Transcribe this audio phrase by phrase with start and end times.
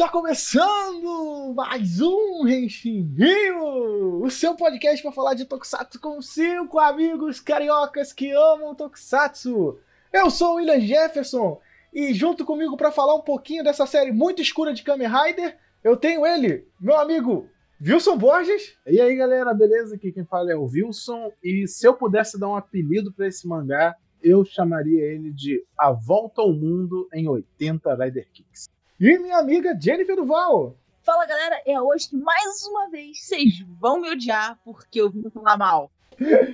[0.00, 6.78] Está começando mais um Henshin Rio, o seu podcast para falar de Tokusatsu com cinco
[6.78, 9.78] amigos cariocas que amam Tokusatsu.
[10.10, 11.60] Eu sou o William Jefferson
[11.92, 15.94] e junto comigo para falar um pouquinho dessa série muito escura de Kamen Rider, eu
[15.98, 17.46] tenho ele, meu amigo
[17.78, 18.78] Wilson Borges.
[18.86, 19.96] E aí, galera, beleza?
[19.96, 21.30] Aqui quem fala é o Wilson.
[21.44, 25.92] E se eu pudesse dar um apelido para esse mangá, eu chamaria ele de A
[25.92, 28.79] Volta ao Mundo em 80 Rider Kicks.
[29.00, 30.76] E minha amiga Jennifer Duval.
[31.02, 35.30] Fala galera, é hoje que mais uma vez vocês vão me odiar porque eu vim
[35.30, 35.90] falar mal.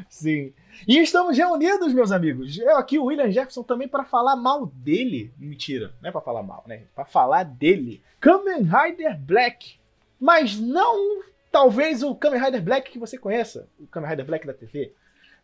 [0.09, 0.53] Sim.
[0.87, 2.57] E estamos reunidos, meus amigos.
[2.57, 5.35] Eu aqui, o William Jefferson, também para falar mal dele.
[5.37, 6.85] Mentira, não é para falar mal, né?
[6.95, 8.01] Para falar dele.
[8.21, 9.81] Kamen Rider Black.
[10.21, 14.55] Mas não talvez o Kamen Rider Black que você conheça, o Kamen Rider Black da
[14.55, 14.93] TV.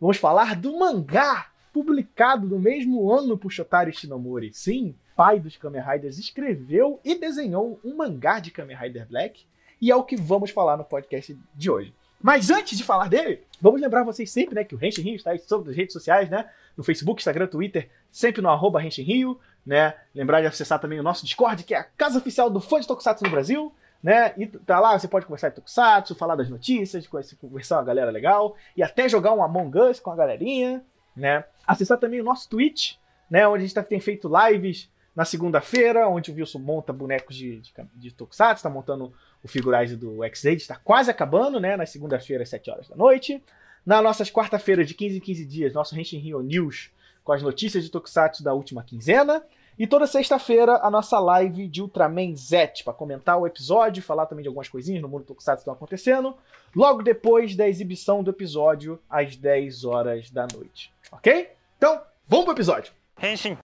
[0.01, 4.53] Vamos falar do mangá publicado no mesmo ano por Shotaro Shinomori.
[4.55, 9.45] Sim, pai dos Kamen Riders, escreveu e desenhou um mangá de Kamen Rider Black,
[9.81, 11.95] e é o que vamos falar no podcast de hoje.
[12.23, 15.37] Mas antes de falar dele, vamos lembrar vocês sempre, né, que o Renshin Rio está
[15.39, 20.41] sobre as redes sociais, né, no Facebook, Instagram, Twitter, sempre no arroba Rio, né, lembrar
[20.41, 23.25] de acessar também o nosso Discord, que é a casa oficial do fã de Tokusatsu
[23.25, 27.77] no Brasil, né, e tá lá, você pode conversar de Tokusatsu, falar das notícias, conversar
[27.77, 30.85] com a galera legal, e até jogar um Among Us com a galerinha,
[31.17, 32.95] né, acessar também o nosso Twitch,
[33.29, 37.37] né, onde a gente tá, tem feito lives na segunda-feira, onde o Wilson monta bonecos
[37.37, 41.77] de, de, de Tokusatsu, está montando o Figurize do X-Aid, está quase acabando, né?
[41.77, 43.43] Nas segundas-feiras, 7 horas da noite.
[43.85, 46.91] Nas nossas quarta-feiras, de 15 em 15 dias, nosso Henshin Rio News,
[47.25, 49.43] com as notícias de Tokusatsu da última quinzena.
[49.79, 54.43] E toda sexta-feira, a nossa live de Ultraman Z, para comentar o episódio, falar também
[54.43, 56.37] de algumas coisinhas no mundo Tokusatsu que estão acontecendo,
[56.75, 60.93] logo depois da exibição do episódio, às 10 horas da noite.
[61.11, 61.51] Ok?
[61.77, 62.93] Então, vamos pro episódio!
[63.21, 63.59] Henshin!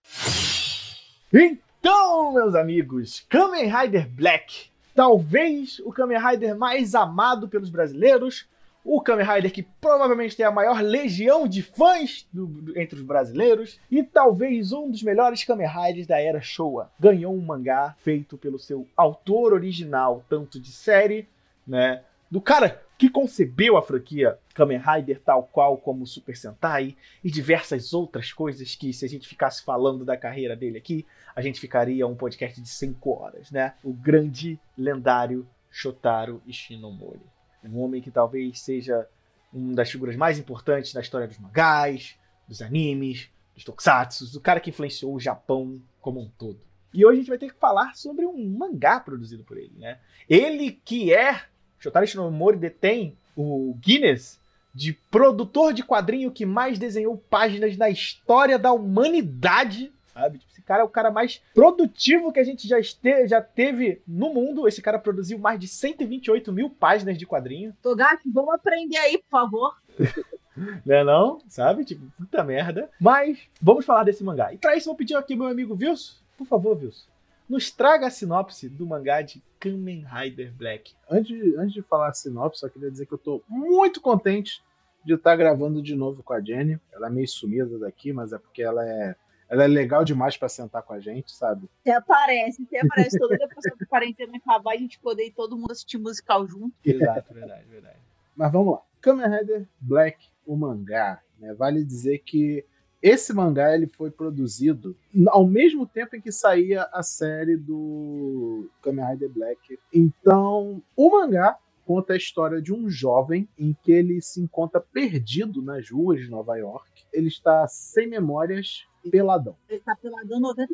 [1.31, 8.49] Então, meus amigos, Kamen Rider Black, talvez o Kamen Rider mais amado pelos brasileiros,
[8.83, 13.05] o Kamen Rider que provavelmente tem a maior legião de fãs do, do, entre os
[13.05, 16.91] brasileiros, e talvez um dos melhores Kamen Riders da era Showa.
[16.99, 21.29] Ganhou um mangá feito pelo seu autor original, tanto de série,
[21.67, 27.31] né, do cara que concebeu a franquia Kamen Rider tal qual como Super Sentai e
[27.31, 31.07] diversas outras coisas que se a gente ficasse falando da carreira dele aqui,
[31.39, 33.75] a gente ficaria um podcast de 5 horas, né?
[33.85, 37.21] O grande, lendário Shotaro Ishinomori.
[37.63, 39.07] Um homem que talvez seja
[39.53, 44.59] uma das figuras mais importantes da história dos mangás, dos animes, dos tokusatsu, o cara
[44.59, 46.59] que influenciou o Japão como um todo.
[46.93, 50.01] E hoje a gente vai ter que falar sobre um mangá produzido por ele, né?
[50.29, 51.43] Ele que é
[51.79, 54.41] Shotaro Shinomori detém o Guinness
[54.75, 60.39] de produtor de quadrinho que mais desenhou páginas na história da humanidade, sabe?
[60.39, 64.03] Tipo, esse cara é o cara mais produtivo que a gente já, este, já teve
[64.07, 64.67] no mundo.
[64.67, 67.75] Esse cara produziu mais de 128 mil páginas de quadrinho.
[67.83, 69.77] Togashi, vamos aprender aí, por favor.
[70.85, 71.41] né não?
[71.49, 71.85] Sabe?
[71.85, 72.91] Tipo, puta merda.
[73.01, 74.53] Mas vamos falar desse mangá.
[74.53, 76.17] E pra isso, vou pedir aqui meu amigo Wilson.
[76.37, 77.07] Por favor, Wilson
[77.49, 80.93] nos traga a sinopse do mangá de Kamen Rider Black.
[81.11, 84.63] Antes, antes de falar a sinopse, só queria dizer que eu tô muito contente
[85.03, 86.79] de estar gravando de novo com a Jenny.
[86.93, 89.17] Ela é meio sumida daqui, mas é porque ela é
[89.49, 91.69] ela é legal demais para sentar com a gente, sabe?
[91.81, 95.57] Até aparece, até aparece toda depois que a quarentena acabar, a gente poder ir todo
[95.57, 96.75] mundo assistir musical junto.
[96.85, 97.99] Exato, verdade, verdade.
[98.37, 98.83] Mas vamos lá.
[99.01, 101.23] Kamen Rider Black, o mangá.
[101.39, 101.55] Né?
[101.55, 102.65] Vale dizer que
[103.01, 104.97] esse mangá ele foi produzido
[105.29, 109.79] ao mesmo tempo em que saía a série do Kamen Rider Black.
[109.93, 115.63] Então, o mangá conta a história de um jovem em que ele se encontra perdido
[115.63, 117.07] nas ruas de Nova York.
[117.11, 119.57] Ele está sem memórias peladão.
[119.69, 120.67] Ele está peladão 90%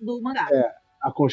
[0.00, 0.48] do, do mangá.
[0.50, 0.74] É,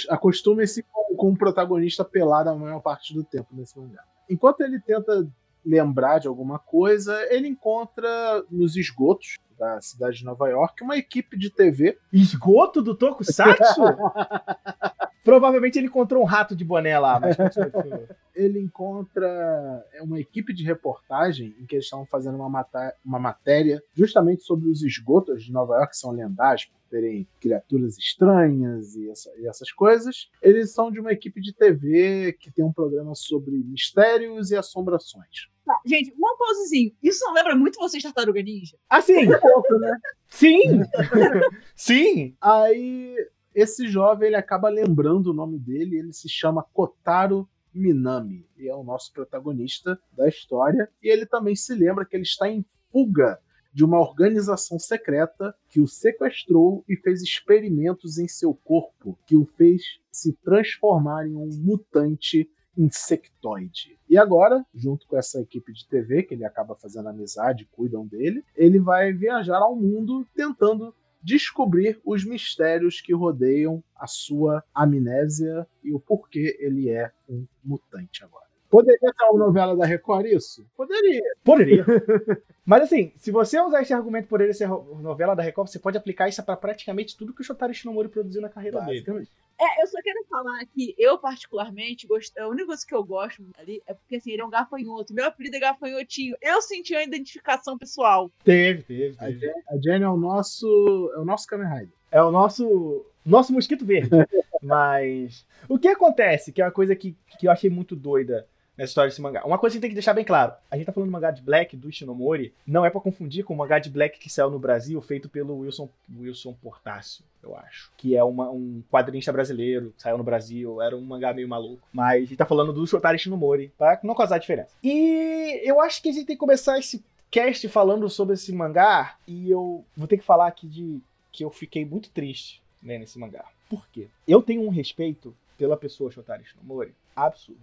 [0.09, 4.03] acostuma-se com, com o protagonista pelado a maior parte do tempo nesse mangá.
[4.30, 5.27] Enquanto ele tenta
[5.66, 11.38] lembrar de alguma coisa, ele encontra nos esgotos da cidade de Nova York, uma equipe
[11.38, 12.00] de TV.
[12.13, 13.81] Esgoto do Tokusatsu?
[15.24, 17.36] Provavelmente ele encontrou um rato de boné lá, mas
[18.36, 23.19] Ele encontra é uma equipe de reportagem em que eles estavam fazendo uma, maté uma
[23.19, 28.95] matéria justamente sobre os esgotos de Nova York, que são lendários por terem criaturas estranhas
[28.95, 30.30] e, essa, e essas coisas.
[30.42, 35.50] Eles são de uma equipe de TV que tem um programa sobre mistérios e assombrações.
[35.66, 36.92] Tá, gente, um pausezinho.
[37.04, 38.77] Isso não lembra muito vocês Tartaruga Ninja?
[38.89, 39.27] Ah, sim!
[39.27, 39.98] Um pouco, né?
[40.27, 40.81] Sim!
[41.75, 42.36] sim!
[42.42, 43.16] Aí,
[43.59, 48.75] esse jovem, ele acaba lembrando o nome dele, ele se chama Kotaro Minami, e é
[48.75, 53.39] o nosso protagonista da história, e ele também se lembra que ele está em fuga
[53.71, 59.45] de uma organização secreta que o sequestrou e fez experimentos em seu corpo, que o
[59.45, 63.97] fez se transformar em um mutante insectoide.
[64.09, 68.44] E agora, junto com essa equipe de TV, que ele acaba fazendo amizade, cuidam dele,
[68.56, 75.94] ele vai viajar ao mundo tentando descobrir os mistérios que rodeiam a sua amnésia e
[75.94, 78.50] o porquê ele é um mutante agora.
[78.69, 80.66] Poderia ser uma novela da Record isso?
[80.77, 81.24] Poderia.
[81.44, 81.86] Poderia.
[82.63, 85.98] Mas assim, se você usar esse argumento por ele ser novela da Record, você pode
[85.98, 89.27] aplicar isso para praticamente tudo que o Shotaro Shinomori produziu na carreira dele.
[89.59, 93.44] É, eu só quero falar que eu, particularmente, gosto, a única coisa que eu gosto
[93.57, 95.13] ali é porque assim, ele é um gafanhoto.
[95.13, 96.38] Meu apelido é gafanhotinho.
[96.41, 98.31] Eu senti uma identificação pessoal.
[98.44, 99.17] Teve, teve.
[99.19, 101.11] A Jenny, a Jenny é o nosso.
[101.13, 101.94] É o nosso Kamen Rider.
[102.09, 103.06] É o nosso.
[103.25, 104.09] Nosso mosquito verde.
[104.63, 105.45] Mas.
[105.67, 106.53] O que acontece?
[106.53, 108.47] Que é uma coisa que, que eu achei muito doida
[108.80, 109.44] nessa história desse mangá.
[109.46, 111.42] Uma coisa que tem que deixar bem claro: a gente tá falando do mangá de
[111.42, 114.58] Black do Shinomori, não é para confundir com o mangá de Black que saiu no
[114.58, 117.92] Brasil, feito pelo Wilson, Wilson Portácio, eu acho.
[117.98, 121.86] Que é uma, um quadrinista brasileiro, saiu no Brasil, era um mangá meio maluco.
[121.92, 124.74] Mas a gente tá falando do Shotari Shinomori, pra não causar diferença.
[124.81, 129.18] E eu acho que a gente tem que começar esse cast falando sobre esse mangá,
[129.28, 133.20] e eu vou ter que falar aqui de que eu fiquei muito triste né, nesse
[133.20, 133.46] mangá.
[133.70, 134.08] Por quê?
[134.28, 137.60] Eu tenho um respeito pela pessoa Shotari Shinomori absurdo.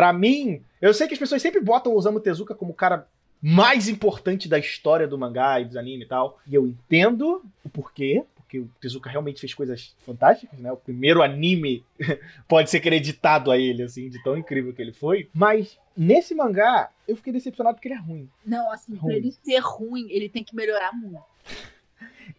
[0.00, 3.06] Pra mim, eu sei que as pessoas sempre botam o Osamu Tezuka como o cara
[3.42, 6.40] mais importante da história do mangá e dos anime e tal.
[6.46, 10.72] E eu entendo o porquê, porque o Tezuka realmente fez coisas fantásticas, né?
[10.72, 11.84] O primeiro anime
[12.48, 15.28] pode ser creditado a ele, assim, de tão incrível que ele foi.
[15.34, 18.26] Mas nesse mangá, eu fiquei decepcionado porque ele é ruim.
[18.46, 19.00] Não, assim, ruim.
[19.00, 21.20] pra ele ser ruim, ele tem que melhorar muito.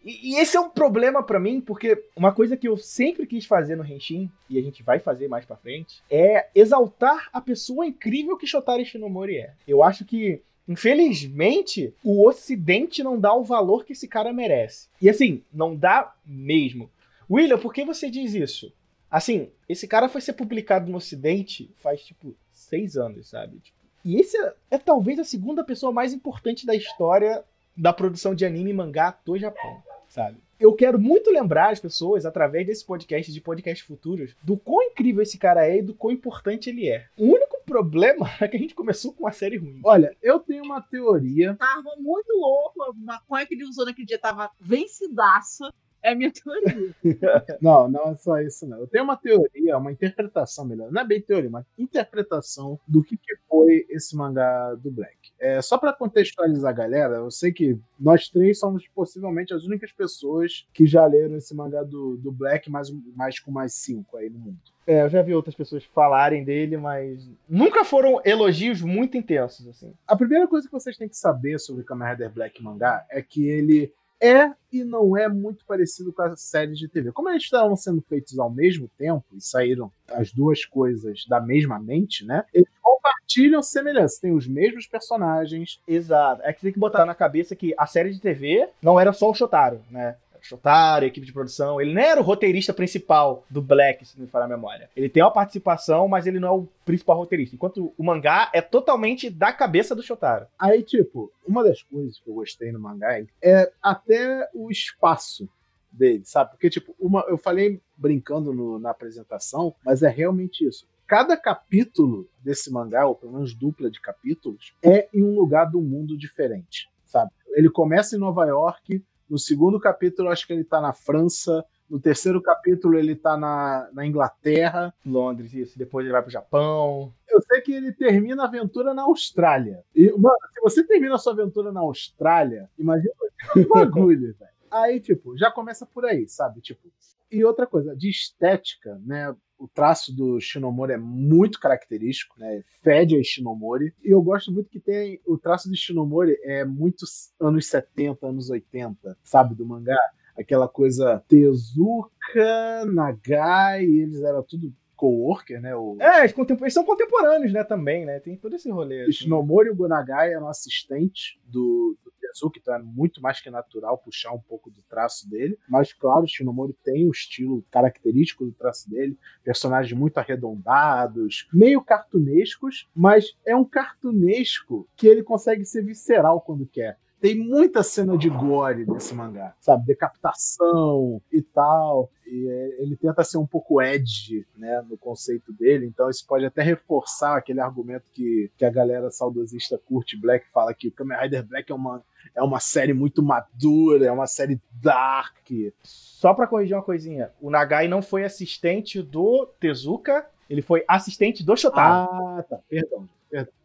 [0.04, 3.46] E, e esse é um problema para mim, porque uma coisa que eu sempre quis
[3.46, 7.86] fazer no Henshin, e a gente vai fazer mais pra frente, é exaltar a pessoa
[7.86, 9.54] incrível que Shotari Shinomori é.
[9.66, 14.88] Eu acho que Infelizmente, o Ocidente não dá o valor que esse cara merece.
[15.00, 16.88] E assim, não dá mesmo.
[17.28, 18.72] William, por que você diz isso?
[19.10, 23.58] Assim, esse cara foi ser publicado no Ocidente faz, tipo, seis anos, sabe?
[23.58, 27.44] Tipo, e esse é, é, talvez a segunda pessoa mais importante da história
[27.76, 30.38] da produção de anime e mangá do Japão, sabe?
[30.62, 35.20] Eu quero muito lembrar as pessoas, através desse podcast de podcasts futuros, do quão incrível
[35.20, 37.06] esse cara é e do quão importante ele é.
[37.16, 39.80] O único problema é que a gente começou com uma série ruim.
[39.84, 41.56] Olha, eu tenho uma teoria.
[41.56, 45.72] Tava muito louco, a maconha que ele usou naquele dia tava vencidaça.
[46.02, 46.94] É a minha teoria.
[47.60, 48.78] não, não é só isso, não.
[48.78, 50.90] Eu tenho uma teoria, uma interpretação melhor.
[50.90, 55.16] Não é bem teoria, uma interpretação do que, que foi esse mangá do Black.
[55.38, 59.92] É, só para contextualizar a galera, eu sei que nós três somos possivelmente as únicas
[59.92, 64.28] pessoas que já leram esse mangá do, do Black, mais, mais com mais cinco aí
[64.28, 64.58] no mundo.
[64.84, 69.94] É, eu já vi outras pessoas falarem dele, mas nunca foram elogios muito intensos, assim.
[70.06, 73.46] A primeira coisa que vocês têm que saber sobre Kamen Rider Black mangá é que
[73.46, 77.10] ele é e não é muito parecido com as séries de TV.
[77.10, 81.78] Como eles estavam sendo feitos ao mesmo tempo e saíram as duas coisas da mesma
[81.78, 82.44] mente, né?
[82.54, 85.80] Eles compartilham semelhanças, tem os mesmos personagens.
[85.86, 86.40] Exato.
[86.44, 89.28] É que tem que botar na cabeça que a série de TV não era só
[89.28, 90.16] o Shotaro, né?
[90.42, 91.80] Shotaro, equipe de produção.
[91.80, 94.90] Ele nem era o roteirista principal do Black, se não me falar a memória.
[94.96, 97.54] Ele tem uma participação, mas ele não é o principal roteirista.
[97.54, 100.46] Enquanto o mangá é totalmente da cabeça do Shotaro.
[100.58, 105.48] Aí, tipo, uma das coisas que eu gostei no mangá é até o espaço
[105.92, 106.50] dele, sabe?
[106.50, 110.86] Porque, tipo, uma, eu falei brincando no, na apresentação, mas é realmente isso.
[111.06, 115.80] Cada capítulo desse mangá, ou pelo menos dupla de capítulos, é em um lugar do
[115.80, 117.30] mundo diferente, sabe?
[117.50, 121.64] Ele começa em Nova York, no segundo capítulo, acho que ele tá na França.
[121.88, 124.92] No terceiro capítulo, ele tá na, na Inglaterra.
[125.06, 125.78] Londres, isso.
[125.78, 127.10] Depois ele vai pro Japão.
[127.26, 129.82] Eu sei que ele termina a aventura na Austrália.
[129.96, 133.14] E, mano, se você termina a sua aventura na Austrália, imagina
[133.56, 134.52] o bagulho, velho.
[134.70, 136.60] Aí, tipo, já começa por aí, sabe?
[136.60, 136.92] Tipo,
[137.30, 139.34] e outra coisa, de estética, né?
[139.62, 142.64] O traço do Shinomori é muito característico, né?
[142.82, 143.94] Fede a Shinomori.
[144.02, 147.06] E eu gosto muito que tem o traço do Shinomori é muito
[147.40, 149.96] anos 70, anos 80, sabe, do mangá.
[150.36, 155.74] Aquela coisa Tezuka, Nagai, eles eram tudo co-worker, né?
[155.74, 155.96] O...
[155.98, 158.20] É, eles são contemporâneos, né, também, né?
[158.20, 159.00] Tem todo esse rolê.
[159.00, 159.10] Assim.
[159.10, 164.30] O Shinomori Gonagai eram assistentes do, do Tezuka, então é muito mais que natural puxar
[164.30, 165.58] um pouco do traço dele.
[165.68, 171.82] Mas, claro, o Shinomori tem o estilo característico do traço dele, personagens muito arredondados, meio
[171.82, 176.96] cartunescos, mas é um cartunesco que ele consegue ser visceral quando quer.
[177.22, 179.86] Tem muita cena de gore nesse mangá, sabe?
[179.86, 182.10] Decapitação e tal.
[182.26, 186.44] E é, ele tenta ser um pouco edgy, né, no conceito dele, então isso pode
[186.44, 191.16] até reforçar aquele argumento que, que a galera saudosista curte Black fala que o Kamen
[191.18, 192.02] Rider Black é uma,
[192.34, 195.48] é uma série muito madura, é uma série dark.
[195.82, 201.44] Só pra corrigir uma coisinha, o Nagai não foi assistente do Tezuka, ele foi assistente
[201.44, 202.10] do Shotaro.
[202.10, 203.08] Ah, tá, perdão.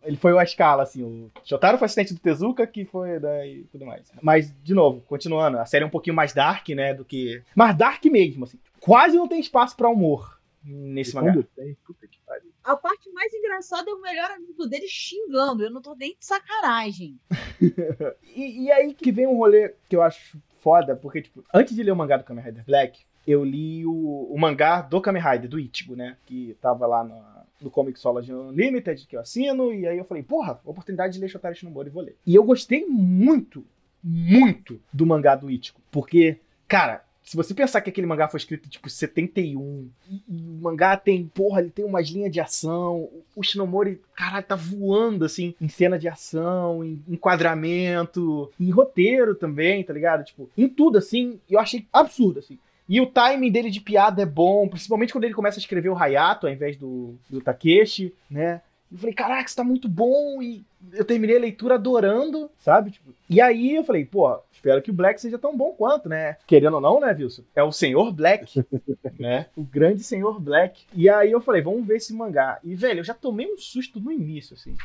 [0.03, 1.03] Ele foi a escala, assim.
[1.03, 4.09] O Shotaro foi assistente do Tezuka, que foi daí tudo mais.
[4.21, 6.93] Mas, de novo, continuando, a série é um pouquinho mais dark, né?
[6.93, 7.43] Do que.
[7.55, 8.59] Mas dark mesmo, assim.
[8.79, 11.33] Quase não tem espaço para humor nesse mangá.
[11.55, 12.51] Tem, puta que pariu.
[12.63, 15.63] A parte mais engraçada é o melhor amigo dele xingando.
[15.63, 17.19] Eu não tô nem de sacanagem.
[18.36, 21.83] e, e, aí que vem um rolê que eu acho foda, porque, tipo, antes de
[21.83, 25.50] ler o mangá do Kamen Rider Black, eu li o, o mangá do Kamen Rider,
[25.50, 26.17] do Ichigo, né?
[26.25, 30.60] Que tava lá na, no Comixology Unlimited, que eu assino, e aí eu falei, porra,
[30.66, 32.16] oportunidade de ler Shotaro Shinomori, vou ler.
[32.26, 33.66] E eu gostei muito,
[34.04, 36.38] muito do mangá do Ichigo, porque,
[36.68, 40.96] cara, se você pensar que aquele mangá foi escrito tipo 71, e, e o mangá
[40.96, 45.68] tem, porra, ele tem umas linhas de ação, o Shinomori, caralho, tá voando assim em
[45.68, 50.24] cena de ação, em enquadramento, em roteiro também, tá ligado?
[50.24, 52.58] Tipo, em tudo assim, eu achei absurdo assim.
[52.88, 55.98] E o timing dele de piada é bom, principalmente quando ele começa a escrever o
[55.98, 58.62] Hayato ao invés do, do Takeshi, né?
[58.91, 60.41] Eu falei, caraca, isso tá muito bom.
[60.41, 60.63] E
[60.94, 62.91] eu terminei a leitura adorando, sabe?
[62.91, 66.38] Tipo, e aí eu falei, pô, espero que o Black seja tão bom quanto, né?
[66.48, 67.44] Querendo ou não, né, Wilson?
[67.53, 68.65] É o Senhor Black,
[69.20, 69.48] né?
[69.56, 70.86] O grande Senhor Black.
[70.94, 72.60] E aí eu falei, vamos ver esse mangá.
[72.63, 74.75] E, velho, eu já tomei um susto no início, assim,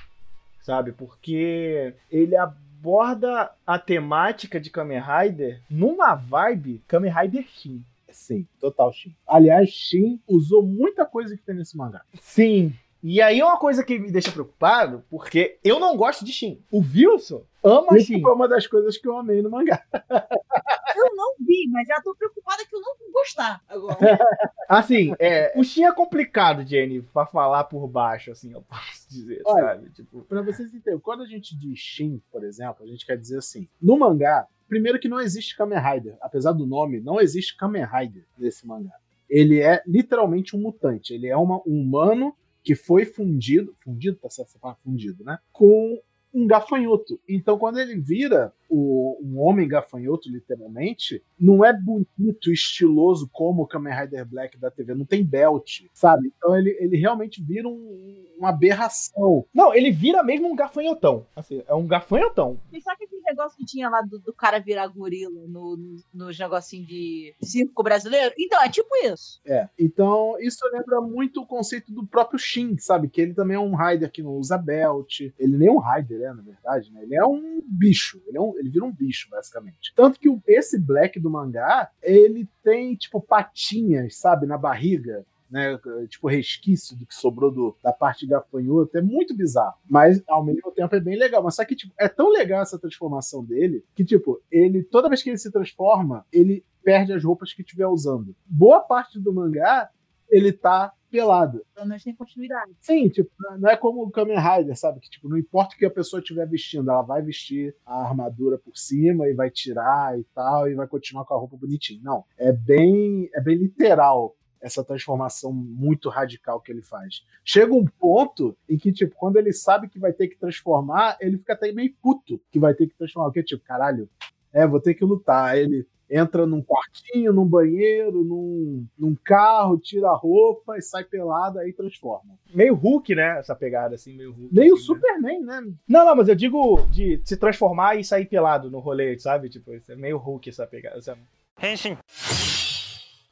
[0.62, 0.90] sabe?
[0.90, 7.84] Porque ele aborda a temática de Kamen Rider numa vibe Kamen Rider Shin.
[8.12, 9.14] Sim, total Shin.
[9.26, 12.02] Aliás, Shin usou muita coisa que tem nesse mangá.
[12.20, 12.72] Sim.
[13.02, 16.62] E aí é uma coisa que me deixa preocupado, porque eu não gosto de Shin.
[16.70, 18.20] O Wilson ama Isso Shin.
[18.20, 19.82] foi uma das coisas que eu amei no mangá.
[20.94, 23.96] Eu não vi, mas já tô preocupada que eu não vou gostar agora.
[24.68, 29.40] Assim, é, o Shin é complicado, Jenny, pra falar por baixo, assim, eu posso dizer,
[29.44, 29.90] Olha, sabe?
[29.90, 30.22] Tipo...
[30.22, 33.68] Pra vocês entenderem, quando a gente diz Shin, por exemplo, a gente quer dizer assim,
[33.80, 36.16] no mangá, Primeiro que não existe Kamen Rider.
[36.18, 38.94] Apesar do nome, não existe Kamen Rider nesse mangá.
[39.28, 41.12] Ele é literalmente um mutante.
[41.12, 44.58] Ele é uma, um humano que foi fundido, fundido, tá certo?
[44.82, 45.38] Fundido, né?
[45.52, 46.00] Com
[46.32, 47.20] um gafanhoto.
[47.28, 53.66] Então, quando ele vira o, um homem gafanhoto, literalmente, não é bonito, estiloso como o
[53.66, 56.32] Kamen Rider Black da TV, não tem belt, sabe?
[56.34, 59.44] Então ele, ele realmente vira um, uma aberração.
[59.52, 61.26] Não, ele vira mesmo um gafanhotão.
[61.36, 62.58] Assim, é um gafanhotão.
[62.72, 66.38] E sabe aquele negócio que tinha lá do, do cara virar gorila no, no, nos
[66.38, 68.34] negocinhos de circo brasileiro?
[68.38, 69.38] Então, é tipo isso.
[69.46, 73.08] É, então isso lembra muito o conceito do próprio Shin, sabe?
[73.08, 75.20] Que ele também é um Rider que não usa belt.
[75.38, 77.02] Ele nem é um Rider, é, na verdade, né?
[77.02, 78.22] Ele é um bicho.
[78.26, 79.92] Ele é um, ele vira um bicho, basicamente.
[79.94, 85.26] Tanto que esse Black do mangá, ele tem, tipo, patinhas, sabe, na barriga.
[85.50, 85.78] Né,
[86.08, 90.72] tipo resquício do que sobrou do, da parte gafanhota, é muito bizarro, mas ao mesmo
[90.72, 91.42] tempo é bem legal.
[91.42, 95.22] Mas só que tipo, é tão legal essa transformação dele que tipo, ele toda vez
[95.22, 98.34] que ele se transforma, ele perde as roupas que estiver usando.
[98.46, 99.90] Boa parte do mangá
[100.32, 101.64] ele tá pelado.
[101.74, 102.72] Pelo menos tem continuidade.
[102.80, 104.98] Sim, tipo, não é como o Kamen Rider, sabe?
[104.98, 108.58] Que, tipo, não importa o que a pessoa estiver vestindo, ela vai vestir a armadura
[108.58, 112.00] por cima e vai tirar e tal, e vai continuar com a roupa bonitinha.
[112.02, 112.24] Não.
[112.38, 117.24] É bem, é bem literal essa transformação muito radical que ele faz.
[117.44, 121.36] Chega um ponto em que, tipo, quando ele sabe que vai ter que transformar, ele
[121.36, 123.28] fica até meio puto que vai ter que transformar.
[123.28, 124.08] Porque, tipo, caralho,
[124.52, 125.50] é, vou ter que lutar.
[125.50, 131.04] Aí ele, entra num quartinho, num banheiro, num, num carro, tira a roupa e sai
[131.04, 132.38] pelada aí transforma.
[132.54, 133.38] Meio Hulk, né?
[133.38, 134.54] Essa pegada assim, meio Hulk.
[134.54, 134.86] Meio assim, né?
[134.86, 135.60] Superman, né?
[135.62, 135.72] né?
[135.88, 139.48] Não, não, mas eu digo de se transformar e sair pelado no rolê, sabe?
[139.48, 141.00] Tipo, é meio Hulk essa pegada.
[141.00, 141.22] Sabe?
[141.62, 141.96] Henshin.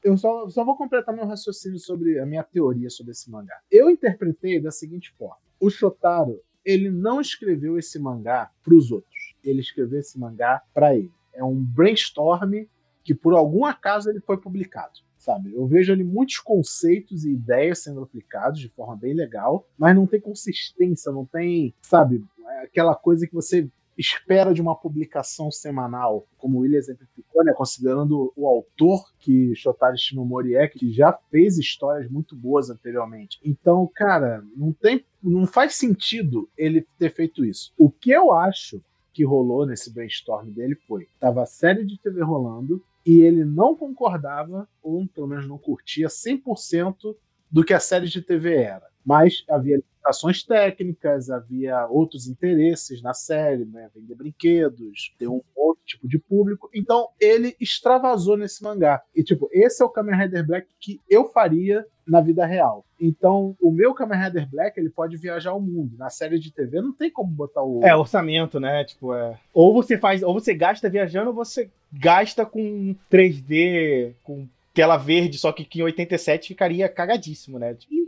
[0.02, 3.60] Eu só, só vou completar meu raciocínio sobre a minha teoria sobre esse mangá.
[3.70, 9.34] Eu interpretei da seguinte forma: o Shotaro, ele não escreveu esse mangá para os outros.
[9.44, 12.64] Ele escreveu esse mangá para ele é um brainstorm
[13.02, 15.00] que por algum acaso ele foi publicado.
[15.18, 15.52] Sabe?
[15.54, 20.06] Eu vejo ali muitos conceitos e ideias sendo aplicados de forma bem legal, mas não
[20.06, 22.24] tem consistência, não tem, sabe,
[22.62, 23.68] aquela coisa que você
[23.98, 29.98] espera de uma publicação semanal, como o William exemplificou, né, considerando o autor que Shotari
[29.98, 33.38] Shinomori é, que já fez histórias muito boas anteriormente.
[33.44, 37.74] Então, cara, não tem, não faz sentido ele ter feito isso.
[37.76, 42.22] O que eu acho que rolou nesse brainstorm dele foi: tava a série de TV
[42.22, 47.16] rolando e ele não concordava, ou pelo menos não curtia 100%
[47.50, 48.89] do que a série de TV era.
[49.04, 53.88] Mas havia limitações técnicas, havia outros interesses na série, né?
[53.94, 56.70] vender brinquedos, ter um outro tipo de público.
[56.74, 59.02] Então ele extravasou nesse mangá.
[59.14, 62.84] E tipo, esse é o Kamen Rider Black que eu faria na vida real.
[63.00, 65.96] Então, o meu Kamen Rider Black, ele pode viajar ao mundo.
[65.96, 68.84] Na série de TV não tem como botar o É, orçamento, né?
[68.84, 69.38] Tipo, é.
[69.54, 75.38] Ou você faz, ou você gasta viajando, ou você gasta com 3D, com tela verde,
[75.38, 77.74] só que em 87 ficaria cagadíssimo, né?
[77.74, 78.04] Tipo, Em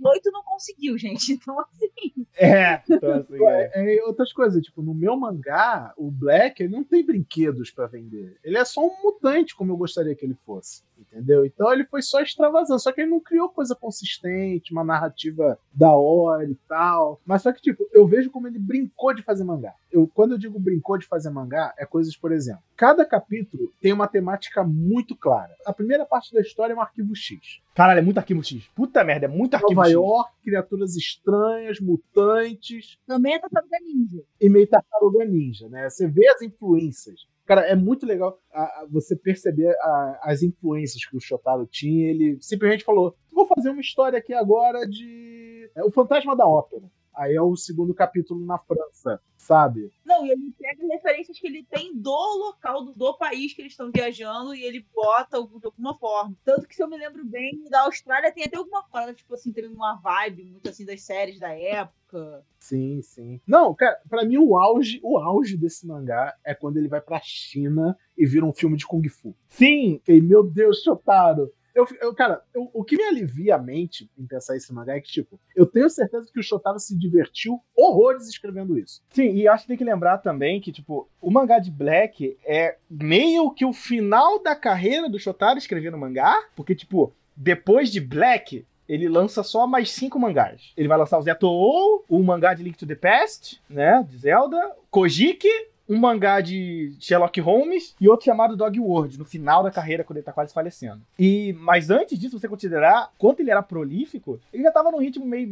[0.00, 1.40] 2018 não conseguiu, gente.
[1.40, 2.26] Então, assim.
[2.36, 3.96] é, então, assim, é.
[3.96, 8.38] É, outras coisas, tipo, no meu mangá, o Black ele não tem brinquedos pra vender.
[8.44, 10.82] Ele é só um mutante, como eu gostaria que ele fosse.
[11.00, 11.44] Entendeu?
[11.44, 12.80] Então ele foi só extravasando.
[12.80, 17.20] Só que ele não criou coisa consistente, uma narrativa da hora e tal.
[17.24, 19.74] Mas só que, tipo, eu vejo como ele brincou de fazer mangá.
[19.90, 23.92] Eu, quando eu digo brincou de fazer mangá, é coisas, por exemplo, cada capítulo tem
[23.92, 25.54] uma temática muito clara.
[25.66, 27.60] A primeira parte da história é um arquivo X.
[27.74, 28.68] Caralho, é muito arquivo X.
[28.74, 29.92] Puta merda, é muito arquivo Nova X.
[29.94, 34.22] York, criaturas estranhas, mutantes, Também é tartaruga ninja.
[34.40, 35.88] e meio tartaruga ninja, né?
[35.88, 37.26] Você vê as influências.
[37.50, 42.08] Cara, é muito legal a- a- você perceber a- as influências que o Shotaro tinha.
[42.08, 45.68] Ele simplesmente falou: vou fazer uma história aqui agora de.
[45.74, 46.84] é, o Fantasma da Ópera.
[47.20, 49.92] Aí é o segundo capítulo na França, sabe?
[50.06, 53.74] Não, e ele pega referências que ele tem do local, do, do país que eles
[53.74, 56.34] estão viajando e ele bota de alguma forma.
[56.42, 59.52] Tanto que, se eu me lembro bem, da Austrália tem até alguma parada, tipo assim,
[59.52, 62.42] teve uma vibe muito assim das séries da época.
[62.58, 63.38] Sim, sim.
[63.46, 67.20] Não, cara, pra mim o auge, o auge desse mangá é quando ele vai pra
[67.22, 69.36] China e vira um filme de Kung Fu.
[69.46, 71.52] Sim, Fiquei, meu Deus, Shotaro.
[71.74, 75.00] Eu, eu, cara, eu- o que me alivia a mente em pensar esse mangá é
[75.00, 79.02] que, tipo, eu tenho certeza que o Shotaro se divertiu horrores escrevendo isso.
[79.10, 82.76] Sim, e acho que tem que lembrar também que, tipo, o mangá de Black é
[82.88, 88.66] meio que o final da carreira do Shotaro escrevendo mangá, porque, tipo, depois de Black,
[88.88, 90.72] ele lança só mais cinco mangás.
[90.76, 94.74] Ele vai lançar o Zetou, o mangá de Link to the Past, né, de Zelda,
[94.90, 95.48] Kojiki,
[95.90, 100.18] um mangá de Sherlock Holmes e outro chamado Dog World, no final da carreira, quando
[100.18, 101.02] ele tá quase falecendo.
[101.18, 105.26] E, mas antes disso, você considerar quanto ele era prolífico, ele já tava num ritmo
[105.26, 105.48] meio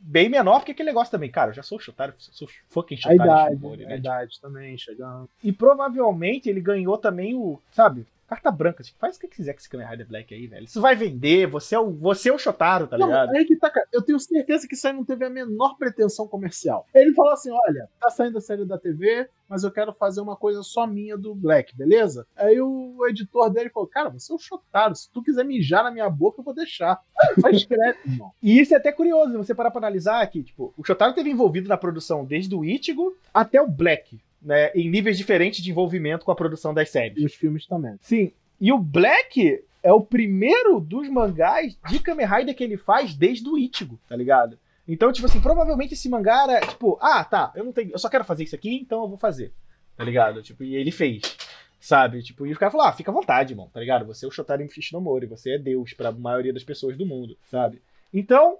[0.00, 3.22] bem menor, porque aquele negócio também, cara, eu já sou Shotaro, sou fucking A Shotaro
[3.22, 3.96] idade, Shimori, a né?
[3.96, 5.28] idade também chegando.
[5.42, 8.82] E provavelmente ele ganhou também o, sabe, carta branca.
[8.82, 10.64] Tipo, faz o que quiser com esse Kamen Rider Black aí, velho.
[10.64, 13.34] Isso vai vender, você é o, você é o Shotaro, tá Não, ligado?
[13.34, 13.86] aí que tá, cara.
[13.92, 16.86] Eu tenho certeza que isso aí não teve a menor pretensão comercial.
[16.94, 20.36] Ele falou assim: olha, tá saindo a série da TV, mas eu quero fazer uma
[20.36, 22.26] coisa só minha do Black, beleza?
[22.36, 24.94] Aí o editor dele falou: cara, você é o Shotaro.
[24.94, 27.00] Se tu quiser mijar na minha boca, eu vou deixar.
[27.40, 28.32] Só escreve, irmão.
[28.42, 31.68] E isso é até curioso, você parar pra analisar que, tipo, o Shotaro teve envolvido
[31.68, 34.70] na produção desde o Ichigo até o Black, né?
[34.74, 37.18] Em níveis diferentes de envolvimento com a produção das séries.
[37.18, 37.96] E os filmes também.
[38.00, 38.32] Sim.
[38.60, 43.46] E o Black é o primeiro dos mangás de Kamen Rider que ele faz desde
[43.48, 44.56] o Ichigo, tá ligado?
[44.88, 48.08] Então, tipo assim, provavelmente esse mangá era, tipo, ah, tá, eu não tenho, eu só
[48.08, 49.52] quero fazer isso aqui, então eu vou fazer.
[49.96, 50.42] Tá ligado?
[50.42, 51.36] Tipo, e ele fez.
[51.80, 52.22] Sabe?
[52.22, 54.06] Tipo, e os caras falaram, ah, fica à vontade, irmão, tá ligado?
[54.06, 57.82] Você é o Shotaro Shinomori, você é Deus pra maioria das pessoas do mundo, sabe?
[58.14, 58.58] Então,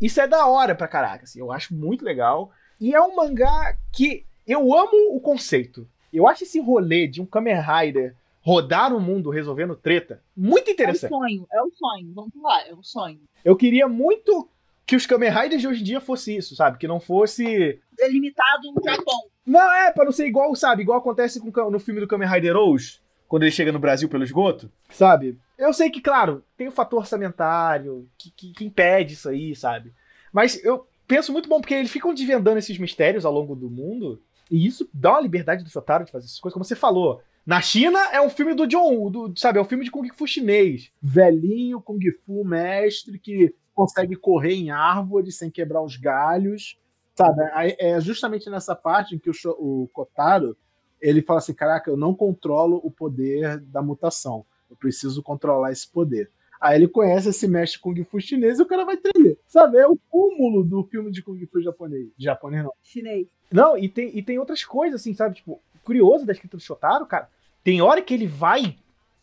[0.00, 2.50] isso é da hora pra caraca, assim, eu acho muito legal.
[2.80, 5.88] E é um mangá que eu amo o conceito.
[6.12, 10.70] Eu acho esse rolê de um Kamen Rider rodar o mundo resolvendo treta muito É
[10.70, 11.10] o interessante.
[11.10, 12.12] sonho, é o sonho.
[12.12, 13.20] Vamos lá, é o sonho.
[13.44, 14.48] Eu queria muito
[14.84, 16.76] que os Kamen Riders de hoje em dia fosse isso, sabe?
[16.76, 17.80] Que não fosse.
[17.96, 19.20] Delimitado no Japão.
[19.46, 20.82] Não, é, pra não ser igual, sabe?
[20.82, 24.24] Igual acontece com, no filme do Kamen Rider Rose, quando ele chega no Brasil pelo
[24.24, 25.38] esgoto, sabe?
[25.56, 29.92] Eu sei que, claro, tem o fator orçamentário que, que, que impede isso aí, sabe?
[30.32, 34.20] Mas eu penso muito bom, porque eles ficam desvendando esses mistérios ao longo do mundo,
[34.52, 37.22] e isso dá uma liberdade do Shotaro de fazer essas coisas, como você falou.
[37.44, 39.58] Na China é um filme do John do, sabe?
[39.58, 40.92] É um filme de Kung Fu chinês.
[41.00, 46.78] Velhinho, Kung Fu, mestre, que consegue correr em árvores sem quebrar os galhos.
[47.14, 47.42] Sabe?
[47.78, 50.54] É justamente nessa parte em que o, o Kotaro
[51.00, 54.44] ele fala assim: caraca, eu não controlo o poder da mutação.
[54.68, 56.30] Eu preciso controlar esse poder.
[56.62, 59.36] Aí ele conhece esse mestre Kung Fu chinês e o cara vai tremer.
[59.48, 59.78] Sabe?
[59.78, 62.10] É o cúmulo do filme de Kung Fu japonês.
[62.16, 62.72] Japonês não.
[62.80, 63.26] Chinês.
[63.50, 65.34] Não, e tem, e tem outras coisas, assim, sabe?
[65.34, 67.28] Tipo, curioso da escrita do Shotaro, cara.
[67.64, 68.76] Tem hora que ele vai,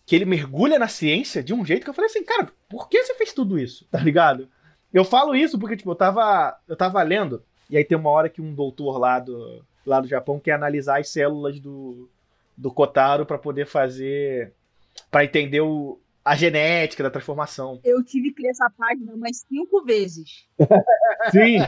[0.05, 3.01] que ele mergulha na ciência de um jeito que eu falei assim, cara, por que
[3.01, 3.87] você fez tudo isso?
[3.89, 4.49] Tá ligado?
[4.93, 8.27] Eu falo isso porque, tipo, eu tava, eu tava lendo, e aí tem uma hora
[8.27, 12.09] que um doutor lá do, lá do Japão quer analisar as células do,
[12.57, 14.51] do Kotaro pra poder fazer.
[15.09, 17.79] pra entender o, a genética da transformação.
[17.83, 20.47] Eu tive que ler essa página umas cinco vezes.
[21.31, 21.59] Sim.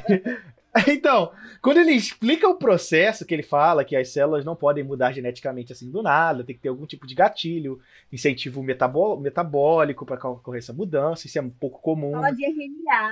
[0.88, 5.12] Então, quando ele explica o processo que ele fala que as células não podem mudar
[5.12, 7.80] geneticamente assim do nada, tem que ter algum tipo de gatilho,
[8.12, 12.12] incentivo metabó metabólico para ocorrer essa mudança, isso é um pouco comum.
[12.12, 13.12] Fala de RNA.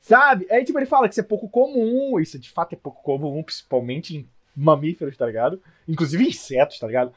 [0.00, 0.46] Sabe?
[0.50, 3.42] Aí tipo, ele fala que isso é pouco comum, isso de fato é pouco comum,
[3.42, 5.62] principalmente em mamíferos, tá ligado?
[5.86, 7.12] Inclusive insetos, tá ligado?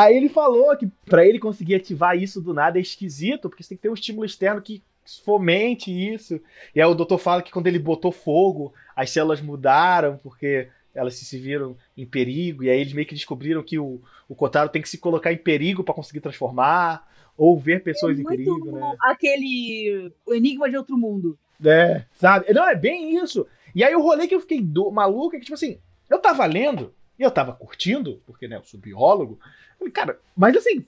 [0.00, 3.70] Aí ele falou que para ele conseguir ativar isso do nada é esquisito, porque você
[3.70, 4.82] tem que ter um estímulo externo que
[5.24, 6.40] fomente isso.
[6.74, 11.14] E aí o doutor fala que quando ele botou fogo, as células mudaram, porque elas
[11.14, 14.82] se viram em perigo, e aí eles meio que descobriram que o, o Kotaro tem
[14.82, 18.96] que se colocar em perigo para conseguir transformar, ou ver pessoas é em perigo, né?
[19.02, 20.12] Aquele.
[20.26, 21.38] O Enigma de Outro Mundo.
[21.64, 22.52] É, sabe?
[22.52, 23.46] Não, é bem isso.
[23.74, 26.44] E aí o rolê que eu fiquei do, maluco é que, tipo assim, eu tava
[26.46, 29.38] lendo, e eu tava curtindo, porque, né, eu sou biólogo.
[29.78, 30.86] Falei, cara, mas assim,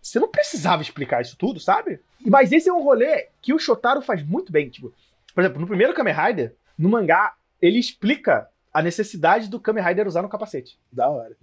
[0.00, 2.00] você não precisava explicar isso tudo, sabe?
[2.24, 4.70] Mas esse é um rolê que o Shotaro faz muito bem.
[4.70, 4.90] Tipo,
[5.34, 10.06] por exemplo, no primeiro Kamen Rider, no mangá, ele explica a necessidade do Kamen Rider
[10.06, 10.78] usar no capacete.
[10.90, 11.36] Da hora.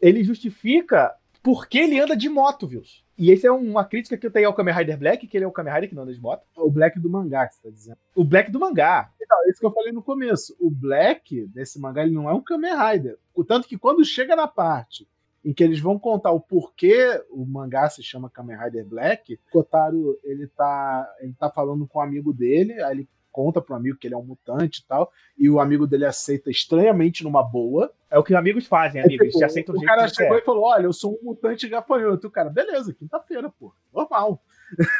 [0.00, 1.12] ele justifica
[1.44, 2.80] por que ele anda de moto, viu?
[3.18, 5.46] E essa é uma crítica que eu tenho ao Kamen Rider Black, que ele é
[5.46, 6.42] o Kamen Rider que não anda de moto.
[6.56, 7.98] O Black do mangá, que você tá dizendo.
[8.16, 9.12] O Black do mangá.
[9.20, 10.56] Então, isso que eu falei no começo.
[10.58, 13.18] O Black desse mangá, ele não é um Kamen Rider.
[13.34, 15.06] O tanto que quando chega na parte
[15.44, 19.34] em que eles vão contar o porquê o mangá se chama Kamen Rider Black.
[19.34, 23.74] O Kotaro, ele tá, ele tá falando com um amigo dele, aí ele conta pro
[23.74, 27.42] amigo que ele é um mutante e tal, e o amigo dele aceita estranhamente numa
[27.42, 27.92] boa.
[28.08, 30.42] É o que os amigos fazem, amigos, é, tipo, aceitam o, o cara chegou e
[30.42, 32.28] falou, olha, eu sou um mutante gafanhoto.
[32.28, 34.40] O cara, beleza, quinta-feira, pô, normal.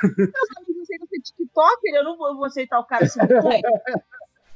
[0.02, 3.20] Amigos aceitam ser TikToker, eu não vou, aceitar o cara assim,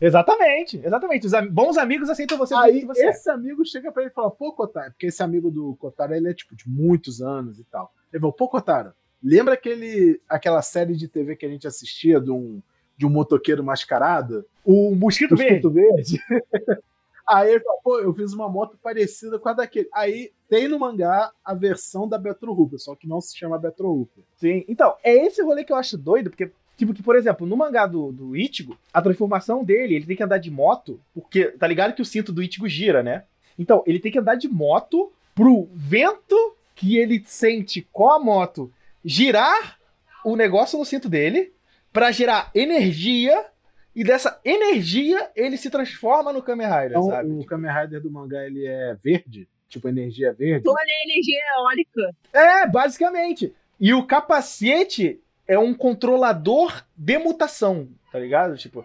[0.00, 1.26] Exatamente, exatamente.
[1.26, 3.10] Os am bons amigos aceitam você Aí você é.
[3.10, 3.32] esse é.
[3.32, 6.34] amigo chega para ele e fala, pô, Kotaro, porque esse amigo do Kotaro, ele é
[6.34, 7.92] tipo de muitos anos e tal.
[8.12, 12.30] Ele falou, pô, Kotaro, lembra aquele, aquela série de TV que a gente assistia de
[12.30, 12.60] um,
[12.98, 14.44] de um motoqueiro mascarado?
[14.64, 16.20] O Mosquito, Mosquito Verde.
[16.28, 16.82] Verde.
[17.26, 19.88] Aí ele falou, pô, eu fiz uma moto parecida com a daquele.
[19.92, 23.88] Aí tem no mangá a versão da Betro Hooper, só que não se chama Betro
[23.88, 24.24] Hooper.
[24.36, 27.56] Sim, então, é esse rolê que eu acho doido, porque Tipo que, por exemplo, no
[27.56, 31.66] mangá do, do Ichigo, a transformação dele, ele tem que andar de moto, porque tá
[31.66, 33.24] ligado que o cinto do Ichigo gira, né?
[33.58, 36.36] Então, ele tem que andar de moto pro vento
[36.76, 38.72] que ele sente com a moto
[39.04, 39.76] girar
[40.24, 41.52] o negócio no cinto dele
[41.98, 43.44] para gerar energia
[43.92, 47.28] e dessa energia ele se transforma no Kamen Rider, então, sabe?
[47.28, 50.62] O Kamen Rider do mangá ele é verde, tipo energia verde.
[50.62, 52.16] Toda energia eólica.
[52.32, 53.52] É, basicamente.
[53.80, 58.56] E o capacete é um controlador de mutação, tá ligado?
[58.56, 58.84] Tipo,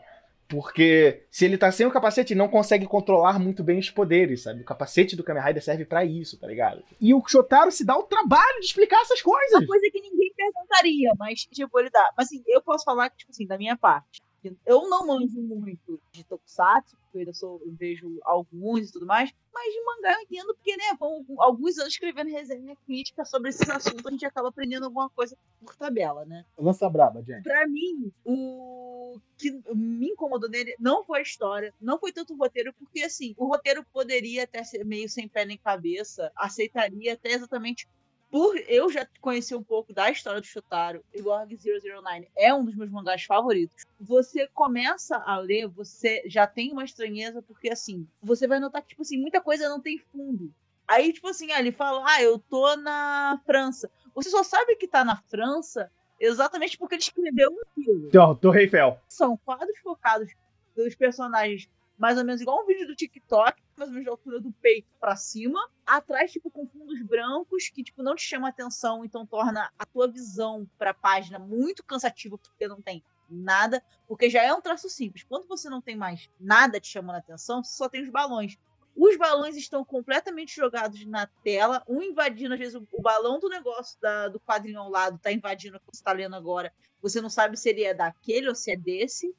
[0.54, 4.62] porque se ele tá sem o capacete, não consegue controlar muito bem os poderes, sabe?
[4.62, 6.84] O capacete do Kamen Rider serve para isso, tá ligado?
[7.02, 9.54] E o Shotaro se dá o trabalho de explicar essas coisas.
[9.54, 12.14] Uma coisa que ninguém perguntaria, mas, tipo, ele dá.
[12.16, 14.22] Mas, assim, eu posso falar, tipo assim, da minha parte.
[14.66, 19.32] Eu não manjo muito de Tokusatsu, porque eu sou, eu vejo alguns e tudo mais,
[19.54, 23.70] mas de mangá eu entendo porque, né, com alguns anos escrevendo resenha crítica sobre esses
[23.70, 26.46] assuntos, a gente acaba aprendendo alguma coisa por tabela, né?
[26.58, 27.44] Lança braba, gente.
[27.44, 32.38] Pra mim, o que me incomodou nele não foi a história, não foi tanto o
[32.38, 37.32] roteiro, porque, assim, o roteiro poderia até ser meio sem pé nem cabeça, aceitaria até
[37.32, 37.88] exatamente
[38.34, 42.66] por eu já conhecer um pouco da história do Shotaro, e Org 009 é um
[42.66, 43.86] dos meus mangás favoritos.
[44.02, 48.88] Você começa a ler, você já tem uma estranheza, porque assim, você vai notar que,
[48.88, 50.52] tipo assim, muita coisa não tem fundo.
[50.88, 53.92] Aí, tipo assim, ah, ele fala, ah, eu tô na França.
[54.16, 58.08] Você só sabe que tá na França exatamente porque ele escreveu aquilo.
[58.08, 59.00] Então, Torre Eiffel.
[59.08, 60.34] São quadros focados
[60.76, 61.70] dos personagens
[62.04, 64.90] mais ou menos igual um vídeo do TikTok, mais ou menos da altura do peito
[65.00, 69.72] para cima, atrás, tipo, com fundos brancos, que, tipo, não te chama atenção, então torna
[69.80, 74.60] a tua visão pra página muito cansativa, porque não tem nada, porque já é um
[74.60, 75.24] traço simples.
[75.24, 78.58] Quando você não tem mais nada te chamando a atenção, você só tem os balões.
[78.94, 83.98] Os balões estão completamente jogados na tela, um invadindo, às vezes, o, balão do negócio
[84.02, 86.74] da, do quadrinho ao lado tá invadindo o que você está lendo agora.
[87.02, 89.34] Você não sabe se ele é daquele ou se é desse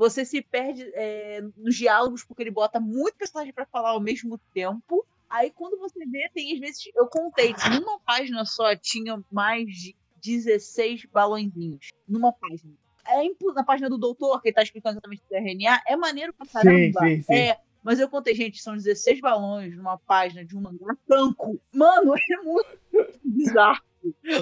[0.00, 4.40] você se perde é, nos diálogos porque ele bota muito personagem para falar ao mesmo
[4.54, 5.04] tempo.
[5.28, 9.94] Aí quando você vê, tem às vezes, eu contei, numa página só tinha mais de
[10.24, 11.90] 16 balõezinhos.
[12.08, 12.72] Numa página.
[13.06, 16.46] É na página do doutor, que ele tá explicando exatamente o RNA, é maneiro pra
[16.46, 17.00] caramba.
[17.00, 17.34] Sim, sim, sim.
[17.34, 21.60] É, mas eu contei, gente, são 16 balões numa página de um mangá branco.
[21.74, 22.78] Mano, é muito
[23.22, 23.82] bizarro.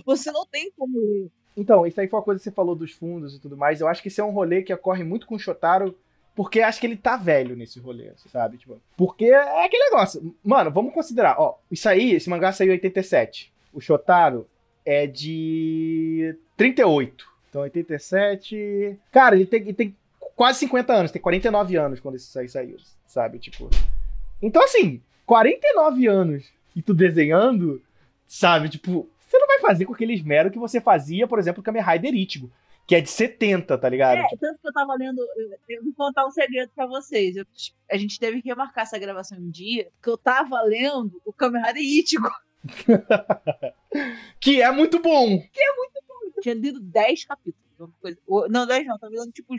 [0.04, 1.32] Você não tem como ler.
[1.58, 3.80] Então, isso aí foi uma coisa que você falou dos fundos e tudo mais.
[3.80, 5.98] Eu acho que esse é um rolê que ocorre muito com o Shotaro,
[6.32, 8.58] porque acho que ele tá velho nesse rolê, sabe?
[8.58, 10.36] Tipo, porque é aquele negócio.
[10.44, 13.52] Mano, vamos considerar, ó, isso aí, esse mangá saiu em 87.
[13.72, 14.46] O Shotaro
[14.86, 17.26] é de 38.
[17.50, 18.96] Então, 87.
[19.10, 19.96] Cara, ele tem, ele tem
[20.36, 23.40] quase 50 anos, tem 49 anos quando isso aí saiu, sabe?
[23.40, 23.68] Tipo.
[24.40, 26.44] Então, assim, 49 anos
[26.76, 27.82] e tu desenhando,
[28.28, 28.68] sabe?
[28.68, 29.08] Tipo,
[29.48, 32.52] vai fazer com aquele esmero que você fazia, por exemplo, Kamen Rider Ichigo,
[32.86, 34.18] que é de 70, tá ligado?
[34.18, 35.20] É, tanto que eu tava lendo,
[35.68, 37.36] eu vou contar um segredo pra vocês.
[37.36, 37.44] Eu,
[37.90, 41.62] a gente teve que remarcar essa gravação um dia, que eu tava lendo o Kamen
[41.62, 42.30] Rider Ichigo.
[44.40, 45.40] que é muito bom!
[45.52, 46.14] Que é muito bom.
[46.36, 47.68] Eu tinha lido 10 capítulos.
[48.00, 49.54] Coisa, não, 10 não, tava lendo tipo.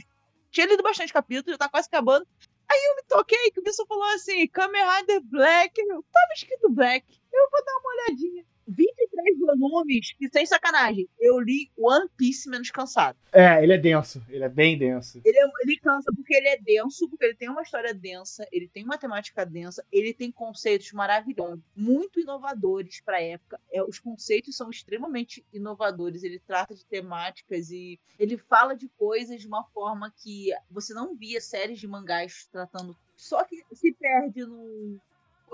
[0.51, 2.27] Tinha lido bastante capítulos, já tá quase acabando.
[2.69, 5.79] Aí eu me toquei que o pessoal falou assim: Kamen Rider Black.
[5.79, 7.05] Eu, tava escrito Black.
[7.31, 8.45] Eu vou dar uma olhadinha.
[8.69, 13.17] 23 volumes, que sem sacanagem, eu li One Piece menos cansado.
[13.31, 15.21] É, ele é denso, ele é bem denso.
[15.25, 18.67] Ele, é, ele cansa porque ele é denso, porque ele tem uma história densa, ele
[18.67, 23.59] tem uma temática densa, ele tem conceitos maravilhosos, muito inovadores para a época.
[23.71, 29.41] É, os conceitos são extremamente inovadores, ele trata de temáticas e ele fala de coisas
[29.41, 32.95] de uma forma que você não via séries de mangás tratando.
[33.15, 34.99] Só que se perde no,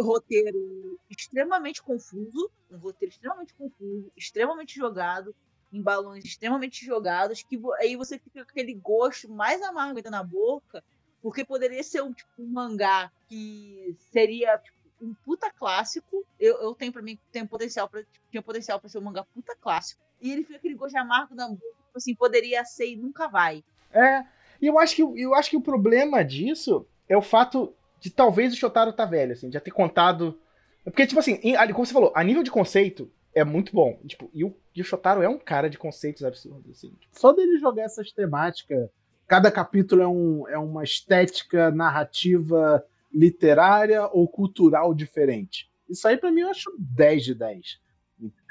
[0.03, 5.35] roteiro extremamente confuso, um roteiro extremamente confuso, extremamente jogado,
[5.71, 10.23] em balões extremamente jogados, que aí você fica com aquele gosto mais amargo ainda na
[10.23, 10.83] boca,
[11.21, 16.25] porque poderia ser um, tipo, um mangá que seria tipo, um puta clássico.
[16.39, 19.55] Eu, eu tenho para mim tem potencial para tinha potencial para ser um mangá puta
[19.59, 20.01] clássico.
[20.21, 23.63] E ele fica aquele gosto amargo na boca, tipo assim, poderia ser e nunca vai.
[23.91, 24.25] É,
[24.61, 27.73] e eu acho que eu acho que o problema disso é o fato
[28.05, 30.39] de talvez o Shotaro tá velho, assim, já ter contado.
[30.83, 31.39] Porque, tipo assim,
[31.73, 33.99] como você falou, a nível de conceito é muito bom.
[34.05, 36.91] Tipo, e o, e o Shotaro é um cara de conceitos absurdos, assim.
[36.99, 37.19] Tipo.
[37.19, 38.87] Só dele jogar essas temáticas,
[39.25, 45.67] cada capítulo é, um, é uma estética narrativa literária ou cultural diferente.
[45.89, 47.79] Isso aí, para mim, eu acho 10 de 10.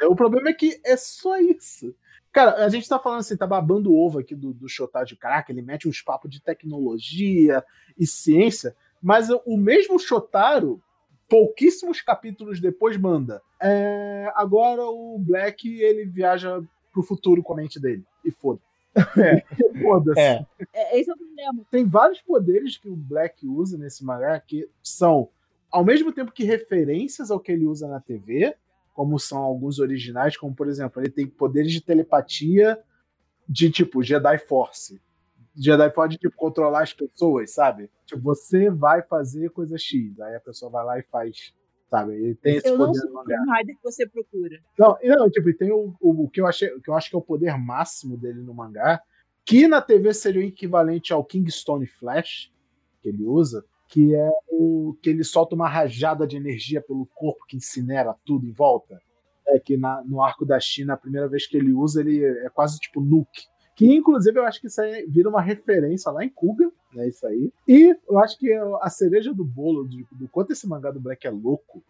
[0.08, 1.94] O problema é que é só isso.
[2.32, 5.14] Cara, a gente tá falando assim, tá babando o ovo aqui do, do Shotaro de
[5.14, 7.64] caraca, ele mete uns papos de tecnologia
[7.96, 10.80] e ciência, mas o mesmo Shotaro,
[11.28, 13.42] pouquíssimos capítulos depois, manda.
[13.62, 18.02] É, agora o Black ele viaja pro futuro com a mente dele.
[18.24, 18.60] E foda.
[18.96, 19.44] É.
[19.82, 20.18] Foda-se.
[20.18, 20.46] É.
[20.72, 20.98] é.
[20.98, 21.66] Esse é o problema.
[21.70, 25.28] Tem vários poderes que o Black usa nesse mangá que são,
[25.70, 28.56] ao mesmo tempo que referências ao que ele usa na TV,
[28.94, 32.80] como são alguns originais, como por exemplo, ele tem poderes de telepatia
[33.46, 34.98] de tipo Jedi Force.
[35.56, 37.88] Jedi pode, tipo, controlar as pessoas, sabe?
[38.06, 41.54] Tipo, você vai fazer coisa X, aí a pessoa vai lá e faz,
[41.88, 42.14] sabe?
[42.14, 43.62] Ele tem esse eu poder não sou no mangá.
[43.64, 44.60] que você procura.
[44.78, 47.14] Não, não tipo, tem o, o, o, que eu achei, o que eu acho que
[47.14, 49.00] é o poder máximo dele no mangá,
[49.44, 52.52] que na TV seria o equivalente ao Kingstone Flash,
[53.00, 57.44] que ele usa, que é o que ele solta uma rajada de energia pelo corpo
[57.46, 58.98] que incinera tudo em volta.
[59.46, 62.48] É que na, no arco da China, a primeira vez que ele usa, ele é
[62.48, 66.28] quase tipo nuke que inclusive eu acho que isso aí vira uma referência lá em
[66.28, 67.08] Kuga, né?
[67.08, 67.52] Isso aí.
[67.66, 71.26] E eu acho que a cereja do bolo de, do quanto esse mangá do Black
[71.26, 71.82] é louco,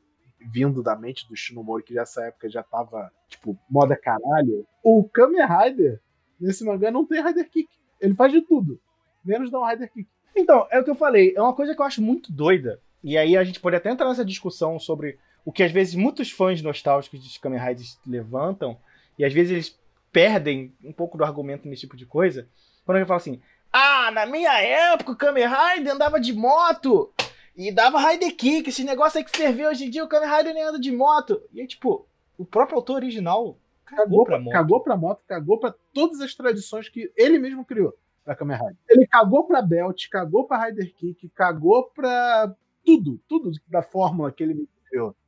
[0.51, 4.67] vindo da mente do Shinomori, que nessa época já tava, tipo, moda caralho.
[4.83, 6.01] O Kamen Rider,
[6.41, 7.69] nesse mangá, não tem Rider Kick.
[8.01, 8.81] Ele faz de tudo,
[9.25, 10.09] menos dar um Rider Kick.
[10.37, 12.81] Então, é o que eu falei, é uma coisa que eu acho muito doida.
[13.03, 16.31] E aí a gente pode até entrar nessa discussão sobre o que às vezes muitos
[16.31, 18.79] fãs nostálgicos de Kamen Riders levantam,
[19.19, 19.79] e às vezes eles
[20.15, 22.49] perdem um pouco do argumento nesse tipo de coisa.
[22.87, 27.13] Quando ele fala assim: Ah, na minha época o Kamen Rider andava de moto
[27.57, 30.55] e dava Rider Kick, esse negócio aí que serviu hoje em dia, o Kamen Rider
[30.55, 31.43] nem anda de moto.
[31.53, 32.07] E aí, tipo,
[32.39, 34.53] o próprio autor original cagou, cagou pra moto.
[34.53, 37.93] Cagou pra moto, cagou pra todas as tradições que ele mesmo criou
[38.25, 38.77] pra Kamen Rider.
[38.89, 44.45] Ele cagou pra Belt, cagou pra Rider Kick, cagou pra tudo, tudo da fórmula que
[44.45, 44.69] ele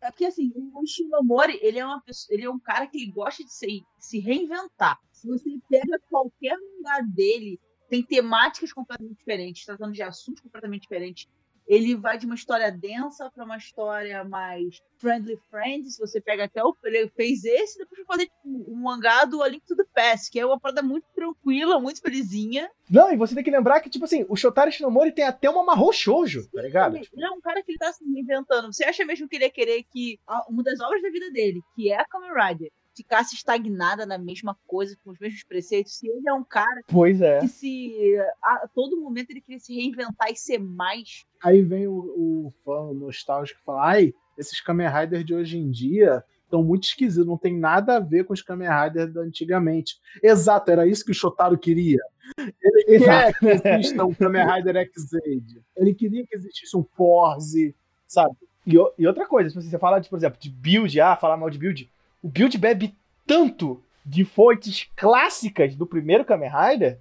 [0.00, 3.42] é porque assim, o Shinomori, ele é uma pessoa, ele é um cara que gosta
[3.44, 4.98] de se, se reinventar.
[5.12, 11.28] Se você pega qualquer lugar dele, tem temáticas completamente diferentes, tratando de assuntos completamente diferentes
[11.66, 15.90] ele vai de uma história densa para uma história mais friendly friend.
[15.90, 16.76] Se você pega até o.
[16.84, 20.30] Ele fez esse, depois vai fazer tipo, um mangá do A Link to the Past,
[20.30, 22.70] que é uma parada muito tranquila, muito felizinha.
[22.88, 25.64] Não, e você tem que lembrar que, tipo assim, o Shotaro Shinomori tem até uma
[25.64, 26.96] Mahou Shoujo, tá ligado?
[26.96, 28.72] Ele é um cara que ele tá se reinventando.
[28.72, 31.90] Você acha mesmo que ele ia querer que uma das obras da vida dele, que
[31.90, 36.28] é a Kamen Rider, ficasse estagnada na mesma coisa, com os mesmos preceitos, se ele
[36.28, 37.40] é um cara pois é.
[37.40, 41.26] que se a todo momento ele queria se reinventar e ser mais.
[41.44, 45.70] Aí vem o, o fã nostálgico e fala: ai, esses Kamen Rider de hoje em
[45.70, 50.00] dia estão muito esquisitos, não tem nada a ver com os Kamen Rider da antigamente.
[50.22, 52.00] Exato, era isso que o Shotaro queria.
[52.38, 53.38] Ele Exato.
[53.40, 55.62] quer que exista um Kamen Rider X-Aid.
[55.76, 57.74] Ele queria que existisse um Force,
[58.06, 58.34] sabe?
[58.66, 61.50] E, e outra coisa, se você fala, de, por exemplo, de build, ah, falar mal
[61.50, 61.90] de build,
[62.22, 62.94] o build bebe
[63.26, 66.98] tanto de fontes clássicas do primeiro Kamen Rider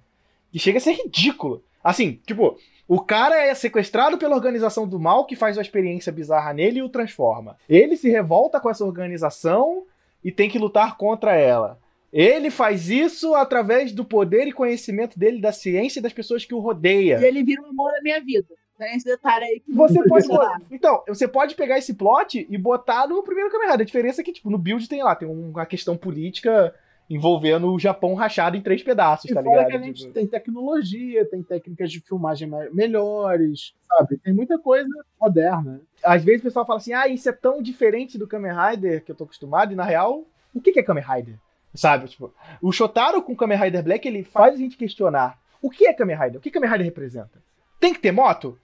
[0.50, 1.62] que chega a ser ridículo.
[1.82, 6.52] Assim, tipo, o cara é sequestrado pela organização do mal que faz uma experiência bizarra
[6.52, 7.56] nele e o transforma.
[7.68, 9.84] Ele se revolta com essa organização
[10.24, 11.78] e tem que lutar contra ela.
[12.12, 16.54] Ele faz isso através do poder e conhecimento dele da ciência e das pessoas que
[16.54, 17.20] o rodeiam.
[17.20, 18.48] E ele vira o amor da minha vida.
[18.78, 19.60] Tem esse detalhe aí.
[19.60, 20.26] Que Você pode.
[20.26, 20.60] falar.
[20.70, 23.82] Então, você pode pegar esse plot e botar no primeiro Kamen Rider.
[23.82, 26.74] A diferença é que, tipo, no build tem lá, tem uma questão política
[27.08, 29.70] envolvendo o Japão rachado em três pedaços, E tá fora ligado?
[29.70, 34.18] que a gente Tipo, tem tecnologia, tem técnicas de filmagem me- melhores, sabe?
[34.18, 34.88] Tem muita coisa
[35.20, 35.80] moderna.
[36.02, 39.10] Às vezes o pessoal fala assim, ah, isso é tão diferente do Kamen Rider que
[39.12, 41.36] eu tô acostumado, e na real, o que que é Kamen Rider?
[41.74, 45.86] Sabe, tipo, o Shotaro com Kamen Rider Black, ele faz a gente questionar, o que
[45.86, 46.36] é Kamen Rider?
[46.38, 47.40] O que Kamen Rider representa?
[47.78, 48.58] Tem que ter moto?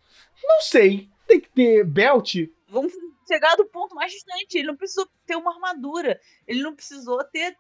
[0.45, 1.09] Não sei.
[1.27, 2.35] Tem que ter belt?
[2.69, 2.93] Vamos
[3.27, 4.59] chegar do ponto mais distante.
[4.59, 6.21] Ele não precisou ter uma armadura.
[6.47, 7.57] Ele não precisou ter,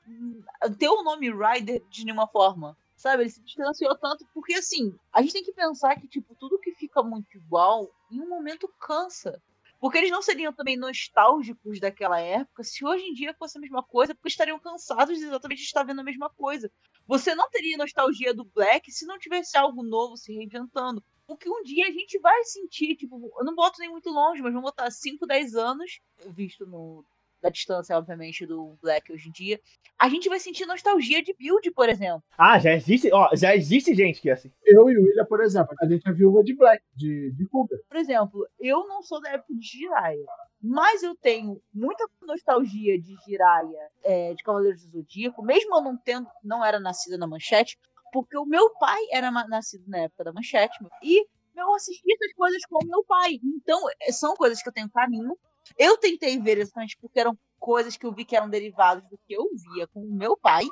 [0.79, 2.77] ter o nome Rider de nenhuma forma.
[2.97, 3.23] Sabe?
[3.23, 4.27] Ele se distanciou tanto.
[4.35, 8.21] Porque, assim, a gente tem que pensar que, tipo, tudo que fica muito igual, em
[8.21, 9.42] um momento cansa.
[9.83, 13.83] Porque eles não seriam também nostálgicos daquela época se hoje em dia fosse a mesma
[13.83, 16.71] coisa, porque estariam cansados de exatamente estar vendo a mesma coisa.
[17.05, 21.03] Você não teria nostalgia do Black se não tivesse algo novo se reinventando.
[21.26, 24.42] O que um dia a gente vai sentir, tipo, eu não boto nem muito longe,
[24.42, 26.00] mas vamos botar 5, 10 anos,
[26.35, 27.04] visto no,
[27.42, 29.61] da distância, obviamente, do Black hoje em dia,
[29.98, 32.22] a gente vai sentir nostalgia de build, por exemplo.
[32.38, 34.50] Ah, já existe, ó, já existe gente que é assim.
[34.64, 37.78] Eu e o William, por exemplo, a gente é viúva de Black, de, de Cougar.
[37.88, 40.24] Por exemplo, eu não sou da época de Jiraiya,
[40.62, 45.96] mas eu tenho muita nostalgia de Jiraiya, é, de Cavaleiros do Zodíaco, mesmo eu não
[45.96, 47.76] tendo, não era nascida na Manchete,
[48.12, 52.62] porque o meu pai era nascido na época da Manchete, e eu assisti essas coisas
[52.66, 53.38] com o meu pai.
[53.42, 55.37] Então, é, são coisas que eu tenho carinho.
[55.79, 59.35] Eu tentei ver exatamente porque eram coisas que eu vi que eram derivados do que
[59.35, 59.44] eu
[59.75, 60.64] via com o meu pai.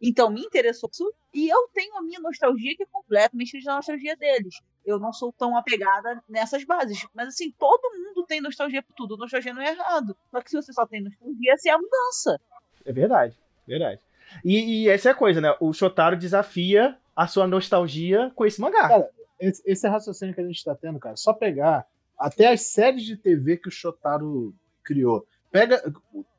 [0.00, 1.12] Então me interessou isso.
[1.34, 4.54] E eu tenho a minha nostalgia que é completamente da nostalgia deles.
[4.84, 7.06] Eu não sou tão apegada nessas bases.
[7.14, 9.16] Mas assim, todo mundo tem nostalgia por tudo.
[9.16, 10.16] Nostalgia não é errado.
[10.30, 12.40] Só que se você só tem nostalgia, essa é a mudança.
[12.84, 14.00] É verdade, verdade.
[14.44, 15.54] E, e essa é a coisa, né?
[15.60, 18.88] O Shotaro desafia a sua nostalgia com esse mangá.
[18.88, 19.10] Cara,
[19.40, 21.86] Esse, esse raciocínio que a gente tá tendo, cara, só pegar
[22.18, 25.26] até as séries de TV que o Shotaro criou.
[25.50, 25.82] Pega.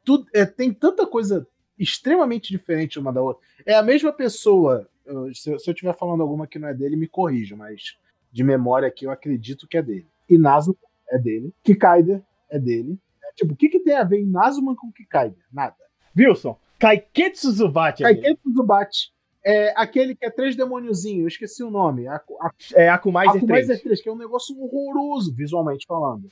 [0.04, 1.48] Tudo, é, tem tanta coisa
[1.78, 3.44] extremamente diferente uma da outra.
[3.66, 4.88] É a mesma pessoa.
[5.06, 7.98] eu- se, eu- se eu estiver falando alguma que não é dele, me corrija, mas
[8.32, 10.08] de memória aqui eu acredito que é dele.
[10.30, 11.54] Inazuka é dele.
[11.64, 13.00] Kikaider é dele.
[13.24, 15.40] É, tipo, o que, que tem a ver Inazuman com Kikaider?
[15.52, 15.76] Nada.
[16.18, 18.02] Wilson, Kaiketsu Zubat.
[18.02, 18.04] é.
[18.04, 19.12] Kaiketsu Zubat
[19.44, 22.08] é aquele que é três demôniozinhos, eu esqueci o nome.
[22.08, 23.82] A, a É Akumaiser Akumaiser 3.
[23.82, 26.28] 3, que é um negócio horroroso, visualmente falando.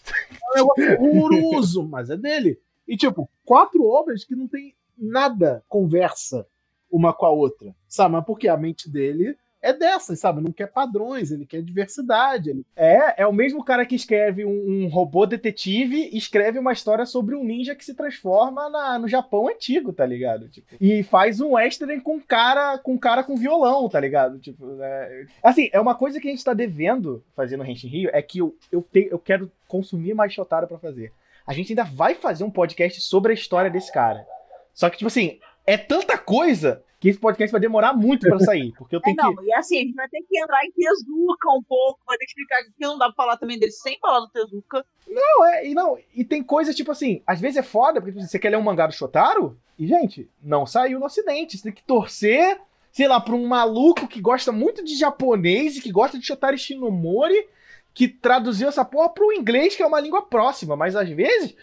[0.55, 2.59] É um negócio horroroso, mas é dele.
[2.87, 6.45] E, tipo, quatro obras que não tem nada conversa
[6.91, 8.13] uma com a outra, sabe?
[8.13, 10.41] Mas porque a mente dele é dessas, sabe?
[10.41, 12.49] Não quer padrões, ele quer diversidade.
[12.49, 12.65] Ele...
[12.75, 17.05] É, é o mesmo cara que escreve um, um robô detetive e escreve uma história
[17.05, 20.47] sobre um ninja que se transforma na- no Japão antigo, tá ligado?
[20.49, 24.39] Tipo, e faz um western com cara com cara com violão, tá ligado?
[24.39, 25.25] Tipo, né?
[25.43, 28.39] assim, é uma coisa que a gente tá devendo fazer no Henshin Rio, é que
[28.39, 31.11] eu, eu, te- eu quero consumir mais Shotaro pra fazer.
[31.47, 34.25] A gente ainda vai fazer um podcast sobre a história desse cara.
[34.73, 38.71] Só que, tipo assim, é tanta coisa que esse podcast vai demorar muito pra sair.
[38.77, 39.23] Porque eu É, tenho que.
[39.23, 42.25] não, e assim, a gente vai ter que entrar em Tezuka um pouco, vai ter
[42.25, 44.85] que explicar que não dá pra falar também dele sem falar do Tezuka.
[45.07, 48.25] Não, é, e não, e tem coisas tipo assim, às vezes é foda, porque tipo,
[48.27, 51.71] você quer ler um mangá do Shotaro, e gente, não saiu no ocidente, você tem
[51.73, 52.59] que torcer,
[52.91, 56.57] sei lá, pra um maluco que gosta muito de japonês e que gosta de Shotaro
[56.57, 57.47] Shinomori,
[57.93, 61.55] que traduziu essa porra pro inglês, que é uma língua próxima, mas às vezes,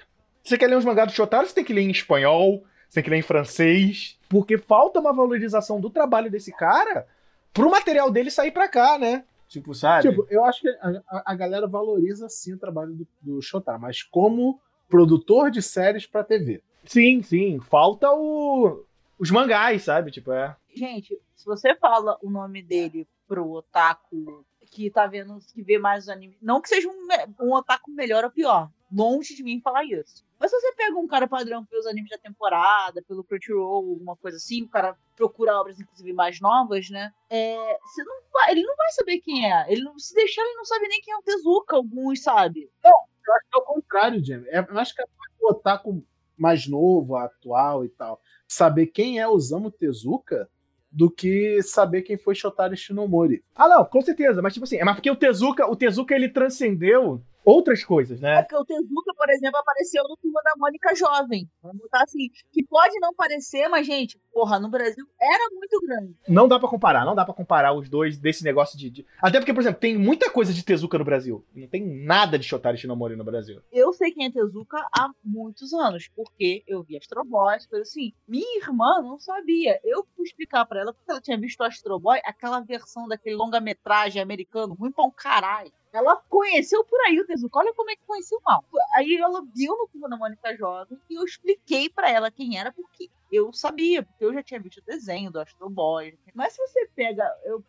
[0.42, 3.04] você quer ler uns mangás do Shotaro, você tem que ler em espanhol, você tem
[3.04, 7.06] que ler em francês, porque falta uma valorização do trabalho desse cara
[7.52, 9.26] pro material dele sair pra cá, né?
[9.46, 10.08] Tipo, sabe?
[10.08, 14.02] Tipo, eu acho que a, a- galera valoriza sim o trabalho do, do Shotaro, mas
[14.02, 16.62] como produtor de séries pra TV.
[16.86, 17.60] Sim, sim.
[17.60, 18.82] Falta o...
[19.18, 20.10] os mangás, sabe?
[20.10, 20.56] Tipo, é.
[20.74, 26.04] Gente, se você fala o nome dele pro otaku que tá vendo, que vê mais
[26.04, 29.84] os animes, não que seja um, um otaku melhor ou pior, longe de mim falar
[29.84, 30.24] isso.
[30.38, 33.92] Mas se você pega um cara padrão que vê os animes da temporada, pelo Crunchyroll,
[33.92, 37.12] alguma coisa assim, o cara procura obras, inclusive, mais novas, né?
[37.30, 39.72] É, você não vai, ele não vai saber quem é.
[39.72, 42.68] Ele não, se deixar, ele não sabe nem quem é o Tezuka, alguns, sabe?
[42.84, 44.48] Eu acho que é o contrário, Jamie.
[44.48, 46.04] É mais capaz do otaku
[46.36, 50.48] mais novo, atual e tal, saber quem é Osamu Tezuka
[50.90, 53.42] do que saber quem foi Shotaro Shinomori.
[53.54, 54.42] Ah, não, com certeza.
[54.42, 58.38] Mas, tipo assim, é mais porque o Tezuka, o Tezuka, ele transcendeu outras coisas, né?
[58.38, 61.48] É porque o Tezuka, por exemplo, apareceu no Turma da Mônica Jovem.
[61.62, 66.16] Vamos botar assim, que pode não parecer, mas, gente, porra, no Brasil era muito grande.
[66.28, 69.38] Não dá pra comparar, não dá pra comparar os dois desse negócio de, de- Até
[69.38, 71.44] porque, por exemplo, tem muita coisa de Tezuka no Brasil.
[71.54, 73.60] Não tem nada de Shotari Shinomori no Brasil.
[73.72, 78.12] Eu sei quem é Tezuka há muitos anos, porque eu vi Astro Boy, coisa assim.
[78.26, 79.80] Minha irmã não sabia.
[79.84, 84.20] Eu fui explicar pra ela porque ela tinha visto Astro Boy, aquela versão daquele longa-metragem
[84.22, 85.72] americano, ruim pra um caralho.
[85.92, 87.58] Ela conheceu por aí o Tezuka.
[87.58, 88.64] Olha como é que conheceu mal.
[88.94, 92.72] Aí ela viu no Turma da Mônica Jovem e eu expliquei pra ela quem era,
[92.72, 96.18] porque eu sabia, porque eu já tinha visto o desenho do Astro Boy.
[96.34, 97.24] Mas se você pega.
[97.44, 97.62] Eu,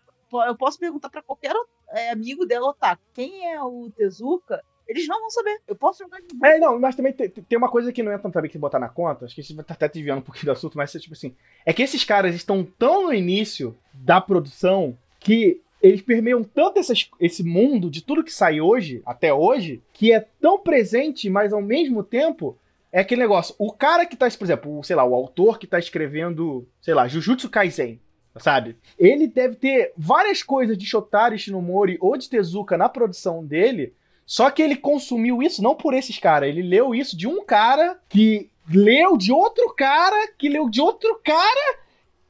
[0.47, 1.53] eu posso perguntar pra qualquer
[1.89, 4.63] é, amigo dela, otaku, quem é o Tezuka?
[4.87, 5.61] Eles não vão saber.
[5.67, 8.17] Eu posso jogar de É, não, mas também tem, tem uma coisa que não é
[8.17, 10.45] tanto também que botar na conta, acho que a gente estar até desviando um pouquinho
[10.45, 14.19] do assunto, mas é tipo assim, é que esses caras estão tão no início da
[14.19, 19.83] produção que eles permeiam tanto essas- esse mundo de tudo que sai hoje, até hoje,
[19.91, 22.57] que é tão presente, mas ao mesmo tempo
[22.89, 23.53] é aquele negócio.
[23.59, 26.93] O cara que tá, por exemplo, o, sei lá, o autor que tá escrevendo, sei
[26.93, 27.99] lá, Jujutsu Kaisen,
[28.37, 28.77] sabe?
[28.97, 33.93] Ele deve ter várias coisas de Shotari Shinomori ou de Tezuka na produção dele,
[34.25, 37.99] só que ele consumiu isso não por esses caras, ele leu isso de um cara
[38.07, 41.82] que leu de outro cara, que leu de outro cara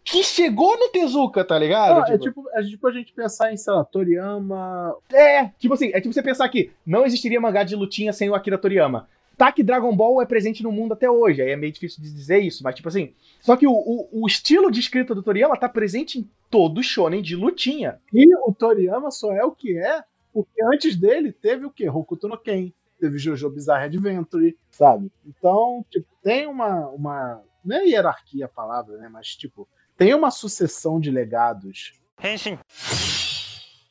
[0.04, 2.02] que chegou no Tezuka, tá ligado?
[2.02, 4.96] Não, é tipo, é tipo a gente pensar em, sei lá, Toriyama.
[5.12, 8.36] É, tipo assim, é tipo você pensar que não existiria mangá de lutinha sem o
[8.36, 9.08] Akira Toriyama.
[9.38, 12.14] Tá que Dragon Ball é presente no mundo até hoje, aí é meio difícil de
[12.14, 13.14] dizer isso, mas tipo assim.
[13.42, 17.22] Só que o, o, o estilo de escrita do Toriyama tá presente em todo shonen
[17.22, 18.00] de lutinha.
[18.14, 21.90] E o Toriyama só é o que é, porque antes dele teve o quê?
[21.90, 25.12] Hokuto no Ken, teve Jojo Bizarre Adventure, sabe?
[25.26, 27.42] Então, tipo, tem uma, uma.
[27.66, 29.10] Não é hierarquia a palavra, né?
[29.10, 29.68] Mas, tipo,
[29.98, 31.94] tem uma sucessão de legados.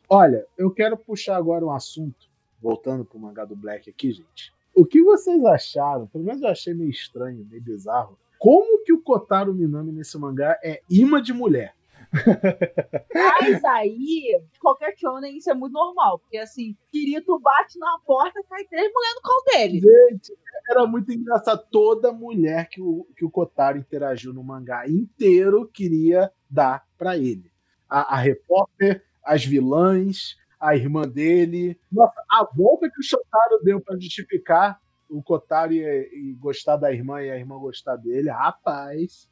[0.08, 2.28] Olha, eu quero puxar agora um assunto,
[2.60, 4.52] voltando pro mangá do Black aqui, gente.
[4.74, 6.06] O que vocês acharam?
[6.06, 8.18] Pelo menos eu achei meio estranho, meio bizarro.
[8.38, 11.74] Como que o Kotaro Minami nesse mangá é imã de mulher?
[13.14, 16.18] Mas aí, de qualquer shonen, isso é muito normal.
[16.18, 19.80] Porque assim, Kirito bate na porta cai três mulheres no colo dele.
[19.80, 20.38] Gente,
[20.68, 21.64] era muito engraçado.
[21.70, 27.50] Toda mulher que o, que o Kotaro interagiu no mangá inteiro queria dar pra ele.
[27.88, 31.78] A, a repórter, as vilãs, a irmã dele.
[31.90, 36.92] Nossa, a volta que o Shotaro deu pra justificar o Kotaro e, e gostar da
[36.92, 39.28] irmã e a irmã gostar dele, rapaz.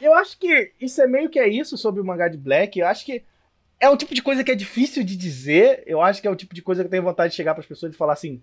[0.00, 2.78] Eu acho que isso é meio que é isso sobre o mangá de Black.
[2.78, 3.22] Eu acho que
[3.78, 5.82] é um tipo de coisa que é difícil de dizer.
[5.86, 7.66] Eu acho que é o tipo de coisa que eu tenho vontade de chegar pras
[7.66, 8.42] pessoas e falar assim: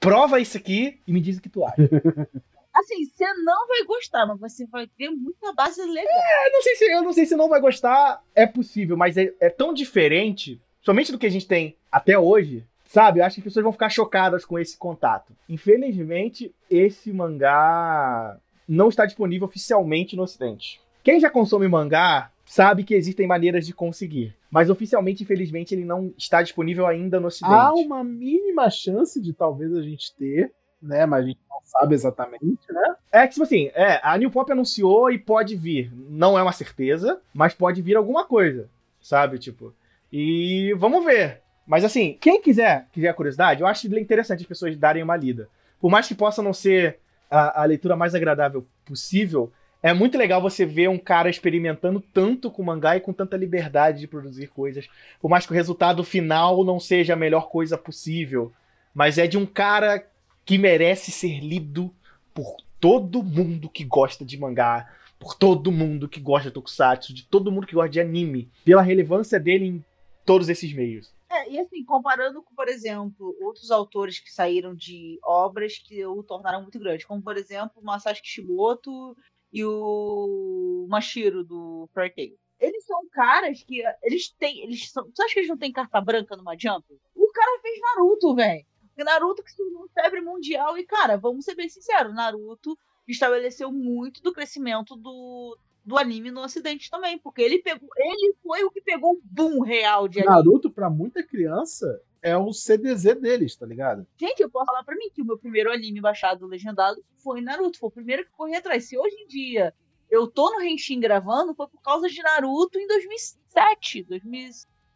[0.00, 1.76] prova isso aqui e me diz o que tu acha.
[2.74, 6.12] Assim, você não vai gostar, mas você vai ter muita base legal.
[6.46, 9.32] eu, não sei se, eu não sei se não vai gostar, é possível, mas é,
[9.38, 13.20] é tão diferente, somente do que a gente tem até hoje, sabe?
[13.20, 15.32] Eu acho que as pessoas vão ficar chocadas com esse contato.
[15.48, 18.36] Infelizmente, esse mangá
[18.68, 20.80] não está disponível oficialmente no Ocidente.
[21.04, 24.34] Quem já consome mangá sabe que existem maneiras de conseguir.
[24.50, 27.54] Mas oficialmente, infelizmente, ele não está disponível ainda no Ocidente.
[27.54, 30.50] Há uma mínima chance de talvez a gente ter,
[30.80, 31.04] né?
[31.04, 32.96] Mas a gente não sabe exatamente, né?
[33.12, 35.92] É que, tipo assim, é, a New Pop anunciou e pode vir.
[36.08, 39.38] Não é uma certeza, mas pode vir alguma coisa, sabe?
[39.38, 39.74] Tipo.
[40.10, 41.42] E vamos ver.
[41.66, 45.48] Mas assim, quem quiser, quiser curiosidade, eu acho interessante as pessoas darem uma lida.
[45.80, 46.98] Por mais que possa não ser
[47.30, 49.52] a, a leitura mais agradável possível,
[49.84, 54.00] é muito legal você ver um cara experimentando tanto com mangá e com tanta liberdade
[54.00, 54.88] de produzir coisas.
[55.20, 58.50] Por mais que o resultado final não seja a melhor coisa possível.
[58.94, 60.08] Mas é de um cara
[60.42, 61.94] que merece ser lido
[62.32, 67.26] por todo mundo que gosta de mangá, por todo mundo que gosta de tokusatsu, de
[67.26, 69.84] todo mundo que gosta de anime, pela relevância dele em
[70.24, 71.12] todos esses meios.
[71.30, 76.22] É, e assim, comparando com, por exemplo, outros autores que saíram de obras que o
[76.22, 79.14] tornaram muito grande, como, por exemplo, Masashi Kishimoto
[79.54, 82.36] e o Mashiro do Fairy.
[82.58, 86.00] Eles são caras que eles têm, eles são, você acha que eles não têm carta
[86.00, 86.84] branca numa Jump?
[87.14, 88.66] O cara fez Naruto, velho.
[88.98, 92.76] Naruto que se tornou febre mundial e, cara, vamos ser bem sinceros, Naruto
[93.06, 98.64] estabeleceu muito do crescimento do, do anime no ocidente também, porque ele pegou, ele foi
[98.64, 100.34] o que pegou o boom real de anime.
[100.34, 104.06] Naruto, pra muita criança, é o CDZ deles, tá ligado?
[104.18, 107.78] Gente, eu posso falar pra mim que o meu primeiro anime baixado legendado foi Naruto,
[107.78, 108.88] foi o primeiro que corri atrás.
[108.88, 109.74] Se hoje em dia
[110.10, 114.50] eu tô no Henshin gravando, foi por causa de Naruto em 2007, 2000,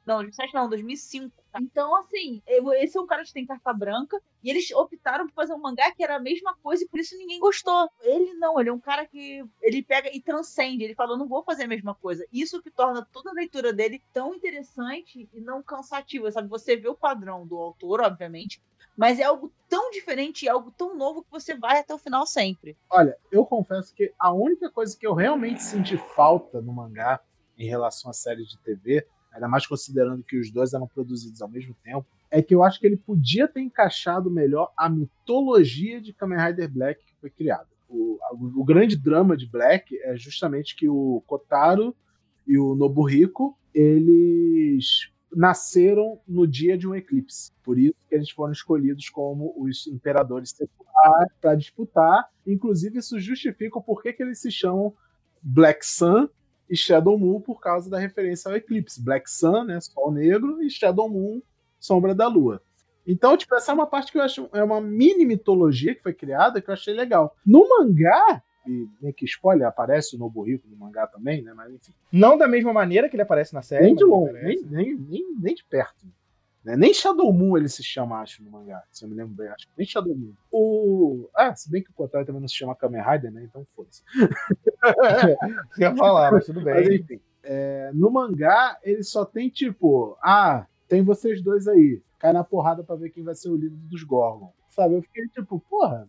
[0.08, 1.36] Não, 2007 não, 2005.
[1.60, 5.52] Então, assim, esse é um cara que tem carta branca e eles optaram por fazer
[5.52, 7.90] um mangá que era a mesma coisa e por isso ninguém gostou.
[8.00, 10.82] Ele não, ele é um cara que ele pega e transcende.
[10.82, 12.26] Ele fala, não vou fazer a mesma coisa.
[12.32, 16.48] Isso que torna toda a leitura dele tão interessante e não cansativa, sabe?
[16.48, 18.62] Você vê o padrão do autor, obviamente,
[18.96, 22.26] mas é algo tão diferente e algo tão novo que você vai até o final
[22.26, 22.78] sempre.
[22.88, 27.20] Olha, eu confesso que a única coisa que eu realmente senti falta no mangá
[27.58, 31.48] em relação à série de TV, ainda mais considerando que os dois eram produzidos ao
[31.48, 36.12] mesmo tempo, é que eu acho que ele podia ter encaixado melhor a mitologia de
[36.12, 37.66] Kamen Rider Black que foi criada.
[37.88, 41.96] O, o, grande drama de Black é justamente que o Kotaro
[42.46, 47.50] e o Nobuhiko, eles nasceram no dia de um eclipse.
[47.62, 50.54] Por isso que eles foram escolhidos como os imperadores
[51.40, 52.28] para disputar.
[52.46, 54.94] Inclusive, isso justifica o porquê que eles se chamam
[55.42, 56.28] Black Sun
[56.68, 59.02] e Shadow Moon por causa da referência ao eclipse.
[59.02, 61.40] Black Sun, né, sol negro, e Shadow Moon,
[61.78, 62.62] sombra da lua.
[63.06, 66.12] Então, tipo, essa é uma parte que eu acho é uma mini mitologia que foi
[66.12, 67.34] criada que eu achei legal.
[67.46, 71.54] No mangá, e nem que spoiler, aparece o Nobuhiko no mangá também, né?
[71.54, 71.92] Mas enfim.
[72.12, 73.86] Não da mesma maneira que ele aparece na série.
[73.86, 76.06] Nem de longe, nem, nem, nem, nem de perto.
[76.68, 76.76] Né?
[76.76, 79.48] Nem Shadow Moon ele se chama, acho, no mangá, se eu me lembro bem.
[79.48, 79.66] Acho.
[79.74, 80.34] Nem Shadow Moon.
[80.52, 81.26] O...
[81.34, 83.42] Ah, se bem que o Kotaro também não se chama Kamen Rider, né?
[83.42, 84.02] Então foda-se.
[85.72, 86.74] Você ia falar, mas tudo bem.
[86.74, 87.20] Mas enfim.
[87.42, 92.02] É, no mangá, ele só tem tipo, ah, tem vocês dois aí.
[92.18, 94.52] Cai na porrada pra ver quem vai ser o líder dos Gorgon.
[94.68, 94.96] Sabe?
[94.96, 96.06] Eu fiquei tipo, porra,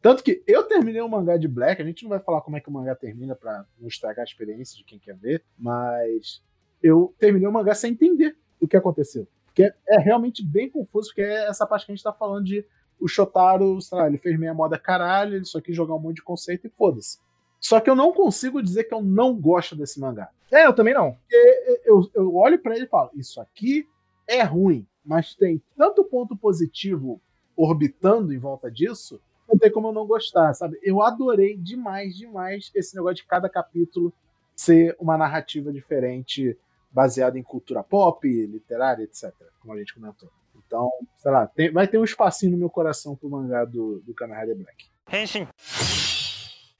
[0.00, 2.60] tanto que eu terminei o mangá de Black, a gente não vai falar como é
[2.60, 6.42] que o mangá termina para não estragar a experiência de quem quer ver, mas
[6.82, 9.28] eu terminei o mangá sem entender o que aconteceu.
[9.52, 12.44] Porque é, é realmente bem confuso, porque é essa parte que a gente tá falando
[12.44, 12.64] de
[12.98, 16.16] o Shotaro, sei lá, ele fez meia moda caralho, ele só quis jogar um monte
[16.16, 17.18] de conceito e foda-se.
[17.60, 20.30] Só que eu não consigo dizer que eu não gosto desse mangá.
[20.50, 21.16] É, eu também não.
[21.30, 23.86] Eu, eu, eu olho para ele e falo, isso aqui
[24.26, 27.20] é ruim, mas tem tanto ponto positivo
[27.56, 29.20] orbitando em volta disso
[29.52, 30.78] não tem como eu não gostar, sabe?
[30.82, 34.12] Eu adorei demais, demais esse negócio de cada capítulo
[34.56, 36.56] ser uma narrativa diferente,
[36.92, 39.32] baseada em cultura pop, literária, etc.
[39.60, 40.28] Como a gente comentou.
[40.66, 44.14] Então, sei lá, tem, vai ter um espacinho no meu coração pro mangá do, do
[44.14, 44.86] Kamen Rider Black.
[45.12, 45.46] Henshin.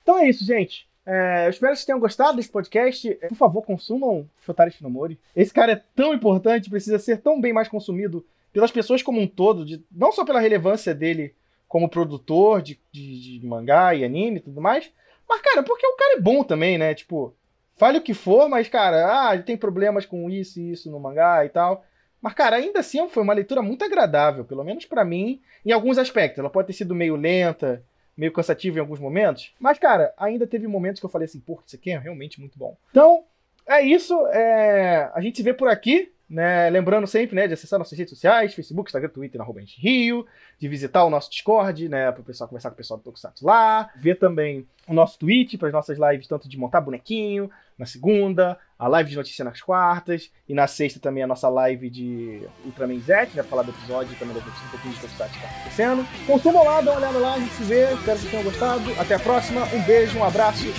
[0.02, 0.88] Então é isso, gente.
[1.04, 3.12] É, eu espero que vocês tenham gostado desse podcast.
[3.28, 5.18] Por favor, consumam Shotari Shinomori.
[5.34, 9.26] Esse cara é tão importante, precisa ser tão bem mais consumido pelas pessoas como um
[9.26, 11.34] todo, de, não só pela relevância dele
[11.66, 14.92] como produtor de, de, de, mangá e anime e tudo mais.
[15.28, 16.94] Mas, cara, porque o cara é bom também, né?
[16.94, 17.34] Tipo,
[17.76, 21.44] fale o que for, mas, cara, ah, tem problemas com isso e isso no mangá
[21.44, 21.84] e tal.
[22.20, 25.98] Mas, cara, ainda assim foi uma leitura muito agradável, pelo menos para mim, em alguns
[25.98, 26.38] aspectos.
[26.38, 27.82] Ela pode ter sido meio lenta,
[28.16, 29.52] meio cansativa em alguns momentos.
[29.58, 32.56] Mas, cara, ainda teve momentos que eu falei assim, porra, isso aqui é realmente muito
[32.56, 32.76] bom.
[32.90, 33.24] Então,
[33.66, 34.14] é isso.
[34.28, 35.10] É...
[35.12, 36.11] A gente se vê por aqui.
[36.32, 36.70] Né?
[36.70, 40.26] Lembrando sempre né, de acessar nossas redes sociais, Facebook, Instagram, Twitter, arroba Rio,
[40.58, 43.44] de visitar o nosso Discord, né, para o pessoal conversar com o pessoal do Tokusatsu
[43.44, 47.84] lá, ver também o nosso Twitch para as nossas lives, tanto de montar bonequinho na
[47.84, 52.40] segunda, a live de notícia nas quartas, e na sexta também a nossa live de
[52.64, 56.06] Ultraman Z, já falar do episódio e também um pouquinho de Tokusatsu que está acontecendo.
[56.26, 58.90] Consumam lá, dá uma olhada lá, a gente se vê, espero que vocês tenham gostado.
[58.98, 60.72] Até a próxima, um beijo, um abraço e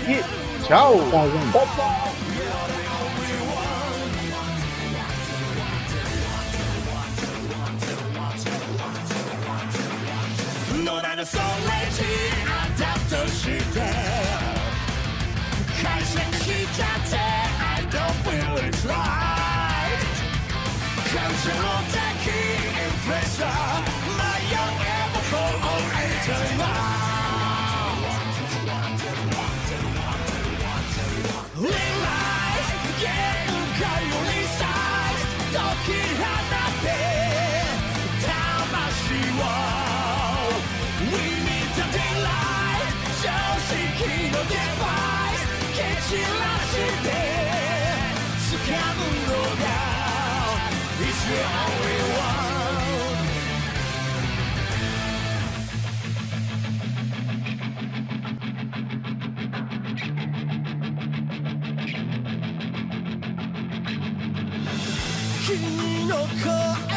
[0.65, 0.95] tchau!
[1.11, 1.29] Tchau,
[11.16, 11.26] gente.
[11.26, 12.32] Tchau,
[46.14, 46.26] 散ら
[46.61, 47.09] して
[48.53, 49.66] 掴むのが
[51.01, 52.34] It's the only one
[65.45, 66.92] 君の声